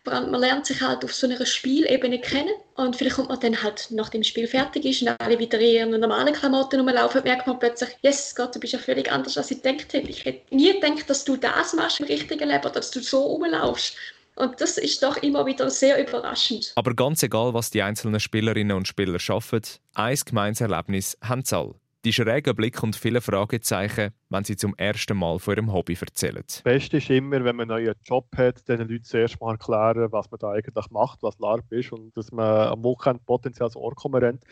Man 0.09 0.41
lernt 0.41 0.67
sich 0.67 0.81
halt 0.81 1.05
auf 1.05 1.15
so 1.15 1.27
einer 1.27 1.45
Spielebene 1.45 2.21
kennen 2.21 2.55
und 2.77 2.97
vielleicht 2.97 3.17
kommt 3.17 3.29
man 3.29 3.41
dann 3.41 3.63
halt, 3.63 3.89
nachdem 3.91 4.23
das 4.23 4.29
Spiel 4.29 4.47
fertig 4.47 4.85
ist 4.85 5.03
und 5.03 5.09
alle 5.21 5.39
wieder 5.39 5.59
in 5.59 5.91
ihren 5.91 6.01
normalen 6.01 6.35
Klamotten 6.35 6.81
rumlaufen, 6.81 7.23
merkt 7.25 7.47
man 7.47 7.59
plötzlich, 7.59 7.91
yes 8.03 8.35
Gott, 8.35 8.55
du 8.55 8.61
bist 8.61 8.73
ja 8.73 8.79
völlig 8.79 9.11
anders, 9.11 9.37
als 9.37 9.51
ich 9.51 9.63
gedacht 9.63 9.93
hätte. 9.93 10.09
Ich 10.11 10.25
hätte 10.25 10.55
nie 10.55 10.73
gedacht, 10.73 11.09
dass 11.09 11.25
du 11.25 11.37
das 11.37 11.75
machst 11.75 12.01
im 12.01 12.07
richtigen 12.07 12.49
Leben 12.49 12.73
dass 12.73 12.91
du 12.91 13.01
so 13.01 13.23
rumlaufst. 13.23 13.95
Und 14.37 14.61
das 14.61 14.79
ist 14.79 15.03
doch 15.03 15.17
immer 15.17 15.47
wieder 15.47 15.69
sehr 15.69 16.01
überraschend. 16.01 16.73
Aber 16.77 16.95
ganz 16.95 17.25
egal, 17.25 17.55
was 17.55 17.71
die 17.71 17.83
einzelnen 17.83 18.21
Spielerinnen 18.21 18.77
und 18.77 18.87
Spieler 18.87 19.19
schaffen, 19.19 19.63
ein 19.95 20.19
gemeinsames 20.25 20.71
Erlebnis 20.71 21.19
haben 21.23 21.45
sie 21.45 21.57
alle. 21.57 21.75
Die 22.05 22.13
schrägen 22.13 22.55
Blick 22.55 22.83
und 22.83 22.95
viele 22.95 23.21
Fragezeichen, 23.21 24.13
wenn 24.29 24.45
sie 24.45 24.57
zum 24.57 24.75
ersten 24.77 25.17
Mal 25.17 25.39
von 25.39 25.55
ihrem 25.55 25.73
Hobby 25.73 25.97
erzählen. 26.01 26.45
Das 26.47 26.63
Beste 26.63 26.99
ist 26.99 27.11
immer, 27.11 27.45
wenn 27.45 27.57
man 27.57 27.71
einen 27.71 27.85
neuen 27.85 27.95
Job 28.05 28.29
hat, 28.37 28.69
den 28.69 28.79
Leuten 28.81 29.05
zuerst 29.05 29.41
mal 29.41 29.53
erklären, 29.53 30.13
was 30.13 30.31
man 30.31 30.39
da 30.39 30.53
eigentlich 30.53 30.91
macht, 30.91 31.23
was 31.23 31.39
LARP 31.39 31.73
ist 31.73 31.93
und 31.93 32.17
dass 32.17 32.31
man 32.31 32.69
am 32.69 32.85
Wochenende 32.85 33.23
potenziell 33.25 33.67
als 33.67 33.77
Ohrkommerent 33.77 34.45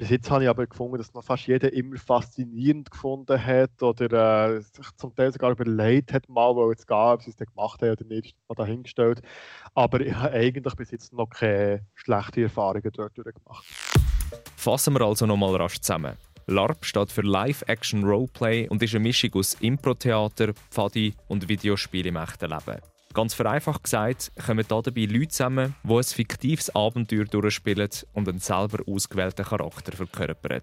bis 0.00 0.08
jetzt 0.08 0.30
habe 0.30 0.44
ich 0.44 0.48
aber 0.48 0.66
gefunden, 0.66 0.96
dass 0.96 1.12
noch 1.12 1.22
fast 1.22 1.46
jeder 1.46 1.74
immer 1.74 1.98
faszinierend 1.98 2.90
gefunden 2.90 3.38
hat 3.44 3.82
oder 3.82 4.54
äh, 4.56 4.60
sich 4.62 4.86
zum 4.96 5.14
Teil 5.14 5.30
sogar 5.30 5.50
überlegt 5.50 6.14
hat, 6.14 6.26
mal 6.26 6.56
wo 6.56 6.72
es 6.72 6.86
gehen, 6.86 6.96
ob 6.96 7.22
sie 7.22 7.28
es 7.28 7.36
dann 7.36 7.48
gemacht 7.48 7.82
haben 7.82 7.90
oder 7.90 8.06
nicht, 8.06 8.34
mal 8.48 8.54
dahingestellt. 8.54 9.20
Aber 9.74 10.00
ich 10.00 10.14
habe 10.14 10.32
eigentlich 10.32 10.74
bis 10.74 10.90
jetzt 10.90 11.12
noch 11.12 11.28
keine 11.28 11.84
schlechten 11.94 12.44
Erfahrungen 12.44 12.90
dort 12.94 13.14
gemacht. 13.14 13.66
Fassen 14.56 14.94
wir 14.94 15.02
also 15.02 15.26
nochmal 15.26 15.54
rasch 15.56 15.78
zusammen. 15.78 16.16
LARP 16.46 16.84
steht 16.84 17.12
für 17.12 17.22
Live-Action 17.22 18.04
Roleplay 18.04 18.68
und 18.68 18.82
ist 18.82 18.94
eine 18.94 19.04
Mischung 19.04 19.34
aus 19.34 19.54
Impro-Theater, 19.60 20.52
Pfadi 20.70 21.14
und 21.28 21.48
Videospiel 21.48 22.06
im 22.06 22.16
echten 22.16 22.50
Leben. 22.50 22.80
Ganz 23.12 23.34
vereinfacht 23.34 23.84
gesagt, 23.84 24.30
kommen 24.46 24.64
hier 24.68 24.82
dabei 24.82 25.04
Leute 25.06 25.28
zusammen, 25.28 25.74
die 25.82 25.94
ein 25.94 26.04
fiktives 26.04 26.74
Abenteuer 26.74 27.24
durchspielen 27.24 27.88
und 28.12 28.28
einen 28.28 28.38
selber 28.38 28.84
ausgewählten 28.86 29.44
Charakter 29.44 29.92
verkörpern. 29.92 30.62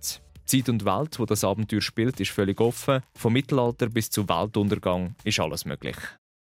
Die 0.50 0.64
Zeit 0.64 0.70
und 0.70 0.86
Welt, 0.86 1.20
wo 1.20 1.26
das 1.26 1.44
Abenteuer 1.44 1.82
spielt, 1.82 2.22
ist 2.22 2.32
völlig 2.32 2.62
offen. 2.62 3.02
Vom 3.14 3.34
Mittelalter 3.34 3.90
bis 3.90 4.10
zum 4.10 4.30
Weltuntergang 4.30 5.16
ist 5.26 5.42
alles 5.42 5.66
möglich. 5.66 5.98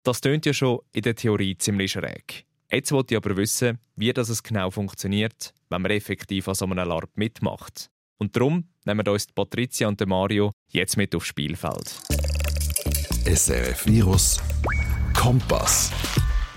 Das 0.03 0.21
tönt 0.21 0.45
ja 0.45 0.53
schon 0.53 0.79
in 0.93 1.01
der 1.01 1.15
Theorie 1.15 1.57
ziemlich 1.57 1.91
schräg. 1.91 2.45
Jetzt 2.71 2.93
wollte 2.93 3.15
ich 3.15 3.17
aber 3.17 3.35
wissen, 3.35 3.79
wie 3.97 4.13
das 4.13 4.41
genau 4.41 4.71
funktioniert, 4.71 5.53
wenn 5.69 5.81
man 5.81 5.91
effektiv 5.91 6.47
an 6.47 6.55
so 6.55 6.65
einem 6.65 6.87
LARP 6.87 7.09
mitmacht. 7.15 7.89
Und 8.21 8.35
darum 8.35 8.65
nehmen 8.85 9.05
wir 9.05 9.13
uns 9.13 9.27
Patricia 9.27 9.87
und 9.87 10.05
Mario 10.05 10.51
jetzt 10.71 10.97
mit 10.97 11.15
aufs 11.15 11.27
Spielfeld. 11.27 11.95
SRF 13.25 13.85
Virus 13.85 14.41
Kompass. 15.13 15.91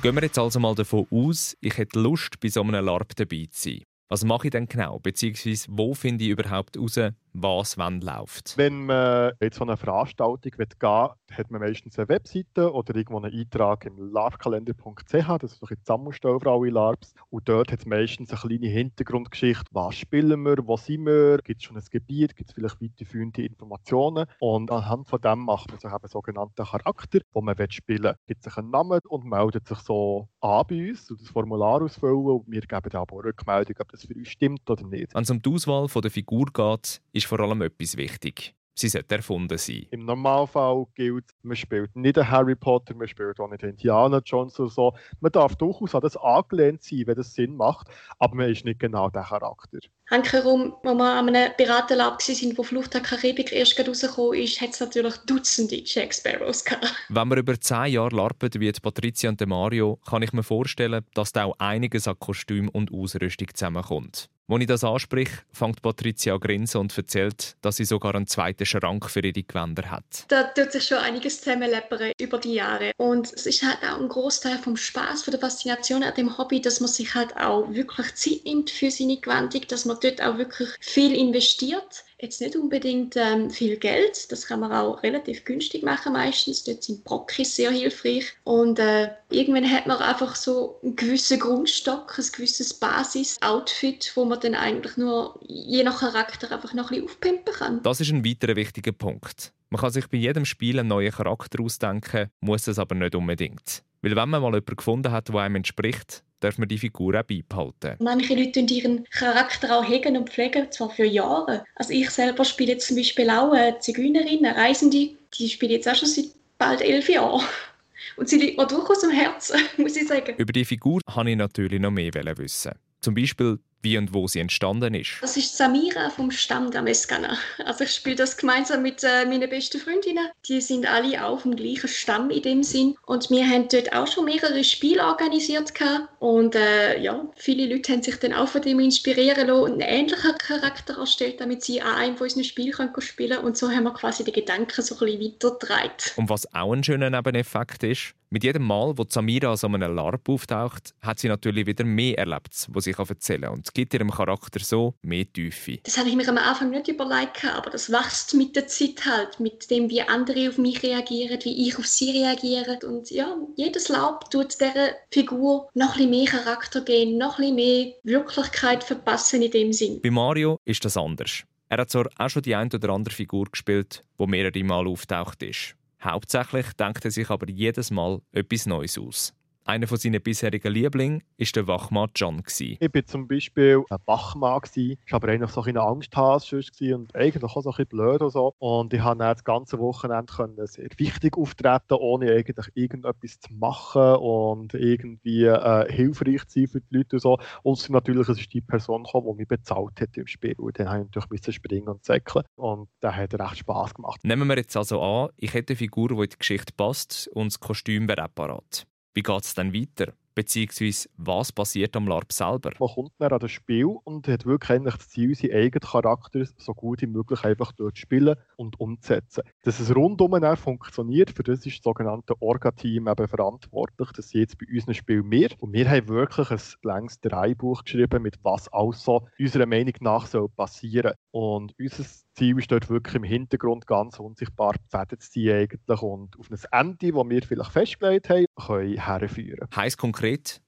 Gehen 0.02 0.16
wir 0.16 0.22
jetzt 0.22 0.40
also 0.40 0.58
mal 0.58 0.74
davon 0.74 1.06
aus, 1.10 1.56
ich 1.60 1.78
hätte 1.78 2.00
Lust, 2.00 2.40
bei 2.40 2.48
so 2.48 2.62
einem 2.62 2.84
LARP 2.84 3.14
dabei 3.14 3.46
zu 3.48 3.70
sein. 3.70 3.82
Was 4.08 4.24
mache 4.24 4.48
ich 4.48 4.50
denn 4.50 4.66
genau? 4.66 4.98
Beziehungsweise, 4.98 5.66
wo 5.70 5.94
finde 5.94 6.24
ich 6.24 6.30
überhaupt 6.30 6.74
heraus, 6.74 6.98
was 7.34 7.78
wann 7.78 8.00
läuft? 8.00 8.56
Wenn 8.56 8.86
man 8.86 9.32
jetzt 9.40 9.58
so 9.58 9.64
eine 9.64 9.76
Veranstaltung 9.76 10.52
gehen 10.52 10.58
will, 10.58 11.36
hat 11.36 11.50
man 11.50 11.60
meistens 11.60 11.98
eine 11.98 12.08
Webseite 12.08 12.72
oder 12.72 12.94
irgendwo 12.94 13.18
einen 13.18 13.32
Eintrag 13.32 13.86
im 13.86 14.12
larpkalender.ch, 14.12 15.38
das 15.38 15.52
ist 15.52 15.62
eine 15.62 15.78
Zusammenstellung 15.82 16.40
für 16.40 16.50
alle 16.50 16.70
LARPs. 16.70 17.14
Und 17.30 17.48
dort 17.48 17.72
hat 17.72 17.80
es 17.80 17.86
meistens 17.86 18.30
eine 18.30 18.40
kleine 18.40 18.66
Hintergrundgeschichte. 18.68 19.64
Was 19.72 19.96
spielen 19.96 20.42
wir? 20.42 20.56
Wo 20.66 20.76
sind 20.76 21.06
wir? 21.06 21.38
Gibt 21.38 21.62
es 21.62 21.66
schon 21.66 21.76
ein 21.76 21.84
Gebiet? 21.90 22.36
Gibt 22.36 22.50
es 22.50 22.54
vielleicht 22.54 22.80
weiterführende 22.80 23.44
Informationen? 23.44 24.26
Und 24.40 24.70
anhand 24.70 25.08
von 25.08 25.20
dem 25.20 25.40
macht 25.40 25.70
man 25.70 25.80
sich 25.80 25.92
eben 25.92 26.08
sogenannten 26.08 26.64
Charakter, 26.64 27.20
wo 27.32 27.40
man 27.40 27.56
spielen 27.70 28.04
will. 28.04 28.14
Gibt 28.26 28.44
sich 28.44 28.56
einen 28.56 28.70
Namen 28.70 29.00
und 29.08 29.24
meldet 29.24 29.66
sich 29.66 29.78
so 29.78 30.28
an 30.40 30.64
bei 30.68 30.90
uns 30.90 31.10
und 31.10 31.20
das 31.20 31.28
Formular 31.28 31.82
ausfüllen. 31.82 32.26
Und 32.26 32.50
wir 32.50 32.60
geben 32.60 32.90
dann 32.90 33.02
aber 33.02 33.24
Rückmeldung, 33.24 33.76
ob 33.80 33.90
das 33.90 34.04
für 34.04 34.14
uns 34.14 34.28
stimmt 34.28 34.68
oder 34.68 34.86
nicht. 34.86 35.14
Wenn 35.14 35.22
es 35.22 35.30
um 35.30 35.40
die 35.40 35.50
Auswahl 35.50 35.86
der 35.88 36.10
Figur 36.10 36.46
geht, 36.52 37.00
ist 37.12 37.21
vor 37.26 37.40
allem 37.40 37.62
etwas 37.62 37.96
wichtig. 37.96 38.54
Sie 38.74 38.88
sollte 38.88 39.16
erfunden 39.16 39.58
sein. 39.58 39.86
Im 39.90 40.06
Normalfall 40.06 40.86
gilt, 40.94 41.26
man 41.42 41.56
spielt 41.56 41.94
nicht 41.94 42.16
einen 42.16 42.30
Harry 42.30 42.54
Potter, 42.54 42.94
man 42.94 43.06
spielt 43.06 43.38
auch 43.38 43.50
nicht 43.50 43.62
Indiana 43.62 44.22
Jones 44.24 44.58
oder 44.58 44.70
so. 44.70 44.94
Man 45.20 45.30
darf 45.30 45.56
durchaus 45.56 45.94
an 45.94 46.00
das 46.00 46.16
angelehnt 46.16 46.82
sein, 46.82 47.02
wenn 47.06 47.16
das 47.16 47.34
Sinn 47.34 47.54
macht, 47.54 47.88
aber 48.18 48.34
man 48.34 48.50
ist 48.50 48.64
nicht 48.64 48.80
genau 48.80 49.10
der 49.10 49.24
Charakter. 49.24 49.78
Hankerum, 50.10 50.74
als 50.82 50.96
wir 50.96 51.04
an 51.04 51.28
einem 51.28 51.52
Piratenlab 51.56 52.18
waren, 52.18 52.58
wo 52.58 52.62
Flucht 52.62 52.94
der 52.94 53.02
Karibik 53.02 53.52
erst 53.52 53.78
rausgekommen 53.78 54.40
ist, 54.40 54.60
hat 54.60 54.70
es 54.70 54.80
natürlich 54.80 55.16
Dutzende 55.26 55.82
Jack 55.84 56.14
Sparrows 56.14 56.64
gehabt. 56.64 56.94
Wenn 57.10 57.28
wir 57.28 57.36
über 57.36 57.60
zehn 57.60 57.92
Jahre 57.92 58.16
larpen 58.16 58.50
wie 58.54 58.72
Patricia 58.72 59.28
und 59.28 59.46
Mario, 59.46 59.98
kann 60.08 60.22
ich 60.22 60.32
mir 60.32 60.42
vorstellen, 60.42 61.04
dass 61.14 61.32
da 61.32 61.44
auch 61.44 61.58
einiges 61.58 62.08
an 62.08 62.18
Kostüm 62.18 62.70
und 62.70 62.90
Ausrüstung 62.92 63.48
zusammenkommt. 63.52 64.30
Als 64.48 64.60
ich 64.60 64.66
das 64.66 64.84
anspreche, 64.84 65.38
fängt 65.52 65.80
Patricia 65.82 66.34
an 66.34 66.40
grinsen 66.40 66.80
und 66.80 66.96
erzählt, 66.96 67.56
dass 67.62 67.76
sie 67.76 67.84
sogar 67.84 68.14
einen 68.14 68.26
zweiten 68.26 68.66
Schrank 68.66 69.08
für 69.08 69.20
ihre 69.20 69.42
Gewänder 69.42 69.90
hat. 69.90 70.26
Da 70.28 70.42
tut 70.44 70.72
sich 70.72 70.86
schon 70.86 70.98
einiges 70.98 71.40
zusammenleppern 71.40 72.12
über 72.20 72.38
die 72.38 72.54
Jahre. 72.54 72.92
Und 72.98 73.32
es 73.32 73.46
ist 73.46 73.62
halt 73.62 73.78
auch 73.82 74.00
ein 74.00 74.08
Großteil 74.08 74.58
vom 74.58 74.76
Spaß, 74.76 75.22
von 75.22 75.32
der 75.32 75.40
Faszination 75.40 76.02
an 76.02 76.14
dem 76.14 76.36
Hobby, 76.36 76.60
dass 76.60 76.80
man 76.80 76.90
sich 76.90 77.14
halt 77.14 77.36
auch 77.36 77.72
wirklich 77.72 78.14
Zeit 78.14 78.44
nimmt 78.44 78.70
für 78.70 78.90
seine 78.90 79.18
Gewandung, 79.18 79.62
dass 79.68 79.84
man 79.84 79.98
dort 80.02 80.20
auch 80.20 80.36
wirklich 80.36 80.68
viel 80.80 81.14
investiert 81.14 82.04
jetzt 82.22 82.40
nicht 82.40 82.56
unbedingt 82.56 83.16
ähm, 83.16 83.50
viel 83.50 83.76
Geld. 83.76 84.30
Das 84.30 84.46
kann 84.46 84.60
man 84.60 84.72
auch 84.72 85.02
relativ 85.02 85.44
günstig 85.44 85.82
machen 85.82 86.12
meistens. 86.12 86.62
Dort 86.62 86.84
sind 86.84 87.04
Brockis 87.04 87.56
sehr 87.56 87.70
hilfreich. 87.70 88.32
Und 88.44 88.78
äh, 88.78 89.10
irgendwann 89.28 89.70
hat 89.70 89.86
man 89.86 89.98
einfach 89.98 90.36
so 90.36 90.78
einen 90.82 90.94
gewissen 90.96 91.40
Grundstock, 91.40 92.16
ein 92.16 92.24
gewisses 92.32 92.74
Basis-Outfit, 92.74 94.12
wo 94.14 94.24
man 94.24 94.40
dann 94.40 94.54
eigentlich 94.54 94.96
nur 94.96 95.38
je 95.42 95.82
nach 95.82 95.98
Charakter 95.98 96.50
einfach 96.52 96.72
noch 96.74 96.90
ein 96.90 97.00
bisschen 97.00 97.04
aufpimpen 97.04 97.54
kann. 97.54 97.82
Das 97.82 98.00
ist 98.00 98.10
ein 98.10 98.24
weiterer 98.24 98.56
wichtiger 98.56 98.92
Punkt. 98.92 99.52
Man 99.72 99.80
kann 99.80 99.90
sich 99.90 100.06
bei 100.06 100.18
jedem 100.18 100.44
Spiel 100.44 100.78
einen 100.78 100.90
neuen 100.90 101.10
Charakter 101.10 101.62
ausdenken, 101.62 102.28
muss 102.42 102.66
es 102.66 102.78
aber 102.78 102.94
nicht 102.94 103.14
unbedingt. 103.14 103.82
Weil 104.02 104.14
wenn 104.14 104.28
man 104.28 104.42
mal 104.42 104.48
jemanden 104.48 104.76
gefunden 104.76 105.10
hat, 105.10 105.30
der 105.30 105.36
einem 105.36 105.54
entspricht, 105.54 106.22
darf 106.40 106.58
man 106.58 106.68
die 106.68 106.76
Figur 106.76 107.18
auch 107.18 107.22
beibehalten. 107.22 107.96
Manche 107.98 108.34
Leute 108.34 108.60
ihren 108.60 109.04
Charakter 109.08 109.78
auch 109.78 109.88
hegen 109.88 110.18
und 110.18 110.28
pflegen, 110.28 110.70
zwar 110.70 110.90
für 110.90 111.06
Jahre. 111.06 111.64
Also 111.76 111.94
ich 111.94 112.10
selber 112.10 112.44
spiele 112.44 112.72
jetzt 112.72 112.86
zum 112.86 112.98
Beispiel 112.98 113.30
auch 113.30 113.54
eine 113.54 113.78
Zigeunerin, 113.78 114.44
eine 114.44 114.54
Reisende, 114.58 115.16
die 115.38 115.48
spiele 115.48 115.72
jetzt 115.72 115.88
auch 115.88 115.96
schon 115.96 116.08
seit 116.08 116.26
bald 116.58 116.82
elf 116.82 117.08
Jahren. 117.08 117.40
Und 118.18 118.28
sie 118.28 118.36
liegt 118.36 118.58
mir 118.58 118.66
durchaus 118.66 119.02
am 119.04 119.10
Herzen, 119.10 119.58
muss 119.78 119.96
ich 119.96 120.06
sagen. 120.06 120.34
Über 120.36 120.52
die 120.52 120.66
Figur 120.66 121.00
wollte 121.14 121.30
ich 121.30 121.36
natürlich 121.36 121.80
noch 121.80 121.90
mehr 121.90 122.12
wissen. 122.12 122.72
Zum 123.00 123.14
Beispiel, 123.14 123.58
wie 123.82 123.98
und 123.98 124.14
wo 124.14 124.26
sie 124.28 124.40
entstanden 124.40 124.94
ist. 124.94 125.12
Das 125.20 125.36
ist 125.36 125.56
Samira 125.56 126.10
vom 126.10 126.30
Stamm 126.30 126.70
der 126.70 126.82
Meskana. 126.82 127.36
Also 127.64 127.84
ich 127.84 127.90
spiele 127.90 128.16
das 128.16 128.36
gemeinsam 128.36 128.82
mit 128.82 129.02
äh, 129.02 129.24
meinen 129.26 129.48
besten 129.48 129.80
Freundinnen. 129.80 130.28
Die 130.46 130.60
sind 130.60 130.86
alle 130.86 131.24
auch 131.24 131.40
vom 131.40 131.56
gleichen 131.56 131.88
Stamm 131.88 132.30
in 132.30 132.42
dem 132.42 132.62
Sinn. 132.62 132.96
Und 133.06 133.30
wir 133.30 133.46
haben 133.46 133.68
dort 133.68 133.92
auch 133.92 134.06
schon 134.06 134.24
mehrere 134.24 134.64
Spiele 134.64 135.04
organisiert. 135.04 135.74
Gehabt. 135.74 136.08
Und 136.18 136.54
äh, 136.54 137.00
ja, 137.00 137.24
viele 137.36 137.72
Leute 137.72 137.92
haben 137.92 138.02
sich 138.02 138.16
dann 138.16 138.32
auch 138.32 138.48
von 138.48 138.62
dem 138.62 138.80
inspirieren 138.80 139.48
lassen 139.48 139.62
und 139.62 139.72
einen 139.72 139.80
ähnlichen 139.80 140.38
Charakter 140.38 140.98
erstellt, 140.98 141.40
damit 141.40 141.62
sie 141.62 141.80
an 141.80 141.94
einem 141.94 142.16
von 142.16 142.24
unseren 142.24 142.44
Spielen 142.44 142.72
können 142.72 142.92
spielen 143.00 143.30
können. 143.30 143.44
Und 143.44 143.56
so 143.56 143.70
haben 143.70 143.84
wir 143.84 143.92
quasi 143.92 144.24
die 144.24 144.32
Gedanken 144.32 144.82
so 144.82 144.94
ein 144.94 144.98
bisschen 144.98 145.20
weitergetragen. 145.20 145.92
Und 146.16 146.28
was 146.28 146.52
auch 146.54 146.72
ein 146.72 146.84
schöner 146.84 147.10
Nebeneffekt 147.10 147.82
ist, 147.84 148.14
mit 148.32 148.44
jedem 148.44 148.62
Mal, 148.62 148.96
wo 148.96 149.04
Samira 149.06 149.50
an 149.50 149.56
so 149.58 149.66
einem 149.66 149.94
LARP 149.94 150.26
auftaucht, 150.28 150.94
hat 151.02 151.18
sie 151.18 151.28
natürlich 151.28 151.66
wieder 151.66 151.84
mehr 151.84 152.16
erlebt, 152.16 152.66
was 152.70 152.84
sie 152.84 152.94
erzählen 152.96 153.42
kann 153.42 153.52
und 153.52 153.71
und 153.72 153.74
gibt 153.74 153.94
ihrem 153.94 154.10
Charakter 154.10 154.60
so 154.60 154.94
mehr 155.02 155.30
Tiefe. 155.30 155.78
Das 155.84 155.96
habe 155.98 156.08
ich 156.08 156.16
mir 156.16 156.28
am 156.28 156.38
Anfang 156.38 156.70
nicht 156.70 156.88
überlegt, 156.88 157.44
aber 157.44 157.70
das 157.70 157.90
wächst 157.90 158.34
mit 158.34 158.54
der 158.54 158.66
Zeit 158.66 159.04
halt, 159.06 159.40
mit 159.40 159.70
dem, 159.70 159.88
wie 159.88 160.02
andere 160.02 160.48
auf 160.48 160.58
mich 160.58 160.82
reagieren, 160.82 161.38
wie 161.42 161.68
ich 161.68 161.78
auf 161.78 161.86
sie 161.86 162.10
reagiere. 162.10 162.78
Und 162.86 163.10
ja, 163.10 163.36
jedes 163.56 163.88
Laub 163.88 164.30
tut 164.30 164.60
dieser 164.60 164.90
Figur 165.10 165.68
noch 165.74 165.98
ein 165.98 166.10
mehr 166.10 166.26
Charakter 166.26 166.82
geben, 166.82 167.16
noch 167.16 167.38
ein 167.38 167.54
mehr 167.54 167.94
Wirklichkeit 168.02 168.84
verpassen 168.84 169.42
in 169.42 169.50
dem 169.50 169.72
Sinn. 169.72 170.00
Bei 170.02 170.10
Mario 170.10 170.58
ist 170.64 170.84
das 170.84 170.96
anders. 170.96 171.44
Er 171.68 171.78
hat 171.78 171.90
zwar 171.90 172.08
auch 172.18 172.28
schon 172.28 172.42
die 172.42 172.54
ein 172.54 172.70
oder 172.72 172.90
andere 172.90 173.14
Figur 173.14 173.46
gespielt, 173.50 174.04
wo 174.18 174.26
mehrere 174.26 174.62
Mal 174.62 174.86
auftaucht 174.86 175.42
ist. 175.42 175.74
Hauptsächlich 176.02 176.66
denkt 176.74 177.04
er 177.04 177.10
sich 177.10 177.30
aber 177.30 177.48
jedes 177.48 177.90
Mal 177.90 178.20
etwas 178.32 178.66
Neues 178.66 178.98
aus. 178.98 179.32
Einer 179.64 179.86
von 179.86 179.96
seinen 179.96 180.20
bisherigen 180.20 180.72
Lieblingen 180.72 181.22
war 181.38 181.46
der 181.54 181.66
Wachmann 181.68 182.10
John. 182.16 182.42
Ich 182.58 182.80
war 182.80 183.06
zum 183.06 183.28
Beispiel 183.28 183.84
ein 183.90 183.98
Wachmann, 184.06 184.60
ich 184.74 184.98
war 185.10 185.16
aber 185.16 185.28
eigentlich 185.28 185.50
so 185.50 185.62
ein 185.62 185.76
Angsthase 185.76 186.60
und 186.94 187.14
eigentlich 187.14 187.44
auch 187.44 187.62
so 187.62 187.70
ein 187.70 187.76
bisschen 187.76 187.86
blöd 187.86 188.22
und 188.22 188.30
so. 188.30 188.54
Und 188.58 188.92
ich 188.92 189.00
konnte 189.00 189.24
das 189.24 189.44
ganze 189.44 189.78
Wochenende 189.78 190.66
sehr 190.66 190.88
wichtig 190.96 191.38
auftreten, 191.38 191.94
ohne 191.94 192.32
eigentlich 192.32 192.66
irgendetwas 192.74 193.38
zu 193.38 193.52
machen 193.54 194.16
und 194.16 194.74
irgendwie 194.74 195.44
äh, 195.44 195.92
hilfreich 195.92 196.44
zu 196.48 196.58
sein 196.58 196.66
für 196.66 196.80
die 196.80 196.96
Leute 196.96 197.16
und 197.16 197.22
so. 197.22 197.38
Und 197.62 197.90
natürlich 197.90 198.28
es 198.28 198.40
ist 198.40 198.52
die 198.52 198.60
Person 198.60 199.04
gekommen, 199.04 199.28
die 199.32 199.42
mich 199.42 199.48
bezahlt 199.48 200.00
hat 200.00 200.16
im 200.16 200.26
Spiel. 200.26 200.54
Und 200.58 200.80
dann 200.80 200.98
musste 200.98 201.20
ich 201.20 201.30
natürlich 201.30 201.54
springen 201.54 201.88
und 201.88 202.04
säckeln. 202.04 202.44
Und 202.56 202.88
das 203.00 203.14
hat 203.14 203.34
recht 203.34 203.58
Spass 203.58 203.94
gemacht. 203.94 204.24
Nehmen 204.24 204.48
wir 204.48 204.56
jetzt 204.56 204.76
also 204.76 205.00
an, 205.00 205.30
ich 205.36 205.54
hätte 205.54 205.72
eine 205.72 205.76
Figur, 205.76 206.08
die 206.08 206.14
in 206.14 206.30
die 206.30 206.38
Geschichte 206.38 206.72
passt 206.76 207.28
und 207.28 207.52
das 207.52 207.60
Kostüm 207.60 208.08
wäre 208.08 208.22
apparat. 208.22 208.86
Wie 209.14 209.22
geht 209.22 209.44
es 209.44 209.54
dann 209.54 209.74
weiter? 209.74 210.12
Beziehungsweise, 210.34 211.08
was 211.16 211.52
passiert 211.52 211.94
am 211.96 212.06
LARP 212.06 212.32
selber? 212.32 212.70
Man 212.78 212.88
kommt 212.88 213.12
dann 213.18 213.32
an 213.32 213.38
das 213.38 213.50
Spiel 213.50 213.86
und 214.04 214.28
hat 214.28 214.46
wirklich 214.46 214.70
eigentlich 214.70 214.96
das 214.96 215.08
Ziel, 215.08 215.34
seinen 215.34 215.52
eigenen 215.52 215.80
Charakter 215.80 216.44
so 216.56 216.72
gut 216.74 217.02
wie 217.02 217.06
möglich 217.06 217.44
einfach 217.44 217.72
dort 217.72 217.96
zu 217.96 218.02
spielen 218.02 218.36
und 218.56 218.80
umzusetzen. 218.80 219.42
Dass 219.62 219.80
es 219.80 219.94
rundum 219.94 220.40
dann 220.40 220.56
funktioniert, 220.56 221.30
für 221.30 221.42
das 221.42 221.66
ist 221.66 221.78
das 221.78 221.84
sogenannte 221.84 222.40
Orga-Team 222.40 223.08
eben 223.08 223.28
verantwortlich. 223.28 224.10
Das 224.12 224.30
sind 224.30 224.40
jetzt 224.40 224.58
bei 224.58 224.66
unserem 224.72 224.94
Spiel 224.94 225.22
mehr. 225.22 225.50
Und 225.58 225.72
wir 225.72 225.88
haben 225.88 226.08
wirklich 226.08 226.50
ein 226.50 226.60
längs 226.82 227.20
Dreibuch 227.20 227.84
geschrieben, 227.84 228.22
mit 228.22 228.38
was 228.42 228.72
also 228.72 229.26
unserer 229.38 229.66
Meinung 229.66 229.94
nach 230.00 230.26
soll 230.26 230.48
passieren. 230.48 231.12
Und 231.30 231.74
unser 231.78 232.04
Ziel 232.34 232.58
ist 232.58 232.70
dort 232.70 232.88
wirklich 232.88 233.14
im 233.14 233.24
Hintergrund 233.24 233.86
ganz 233.86 234.18
unsichtbar 234.18 234.74
gefädelt 234.74 235.22
zu 235.22 235.30
sein 235.32 235.50
eigentlich 235.52 236.02
und 236.02 236.38
auf 236.38 236.50
ein 236.50 236.58
Ende, 236.70 237.12
das 237.12 237.28
wir 237.28 237.42
vielleicht 237.42 237.72
festgelegt 237.72 238.30
haben, 238.30 238.46
können 238.56 238.98
herführen. 238.98 239.68
Heißt 239.74 239.98
konkret, 239.98 240.21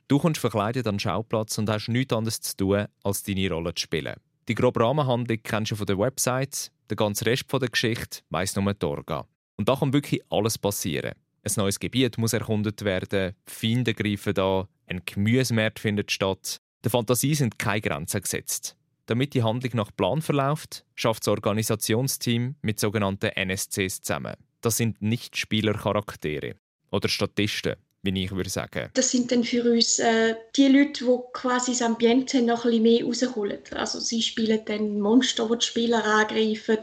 du 0.08 0.18
kommst 0.18 0.40
verkleidet 0.40 0.86
an 0.86 0.94
den 0.94 1.00
Schauplatz 1.00 1.56
und 1.58 1.70
hast 1.70 1.88
nichts 1.88 2.12
anderes 2.12 2.40
zu 2.40 2.56
tun, 2.56 2.86
als 3.02 3.22
deine 3.22 3.50
Rolle 3.50 3.74
zu 3.74 3.82
spielen. 3.82 4.14
Die 4.48 4.54
grobe 4.54 4.80
Rahmenhandlung 4.80 5.38
kennst 5.42 5.72
du 5.72 5.76
von 5.76 5.86
der 5.86 5.98
Website, 5.98 6.70
der 6.90 6.96
ganze 6.96 7.24
Rest 7.26 7.46
der 7.50 7.68
Geschichte 7.68 8.20
weiss 8.30 8.56
nur 8.56 8.74
die 8.74 8.86
Orga. 8.86 9.26
Und 9.56 9.68
da 9.68 9.76
kann 9.76 9.92
wirklich 9.92 10.20
alles 10.30 10.58
passieren. 10.58 11.12
Ein 11.42 11.52
neues 11.56 11.80
Gebiet 11.80 12.18
muss 12.18 12.32
erkundet 12.32 12.84
werden, 12.84 13.34
Feinde 13.46 13.94
greifen 13.94 14.34
da, 14.34 14.68
ein 14.86 15.02
Gemüsemarkt 15.04 15.78
findet 15.78 16.10
statt. 16.10 16.58
Der 16.82 16.90
Fantasie 16.90 17.34
sind 17.34 17.58
keine 17.58 17.80
Grenzen 17.80 18.20
gesetzt. 18.20 18.76
Damit 19.06 19.34
die 19.34 19.42
Handlung 19.42 19.72
nach 19.74 19.94
Plan 19.94 20.22
verläuft, 20.22 20.84
schafft 20.94 21.22
das 21.22 21.28
Organisationsteam 21.28 22.56
mit 22.62 22.80
sogenannten 22.80 23.30
NSCs 23.30 24.00
zusammen. 24.00 24.34
Das 24.62 24.78
sind 24.78 25.02
nicht 25.02 25.36
Spielercharaktere 25.36 26.56
oder 26.90 27.08
Statisten, 27.08 27.76
wie 28.04 28.24
ich 28.24 28.30
würde 28.30 28.50
sagen. 28.50 28.90
Das 28.94 29.10
sind 29.10 29.32
dann 29.32 29.44
für 29.44 29.64
uns 29.64 29.98
äh, 29.98 30.34
die 30.56 30.68
Leute, 30.68 31.04
die 31.04 31.18
quasi 31.32 31.72
das 31.72 31.82
Ambiente 31.82 32.42
noch 32.42 32.64
ein 32.64 32.70
bisschen 32.70 32.82
mehr 32.82 33.04
rausholen. 33.04 33.58
Also 33.74 33.98
sie 33.98 34.22
spielen 34.22 34.60
dann 34.66 35.00
Monster, 35.00 35.48
die 35.50 35.58
die 35.58 35.64
Spieler 35.64 36.04
angreifen, 36.04 36.78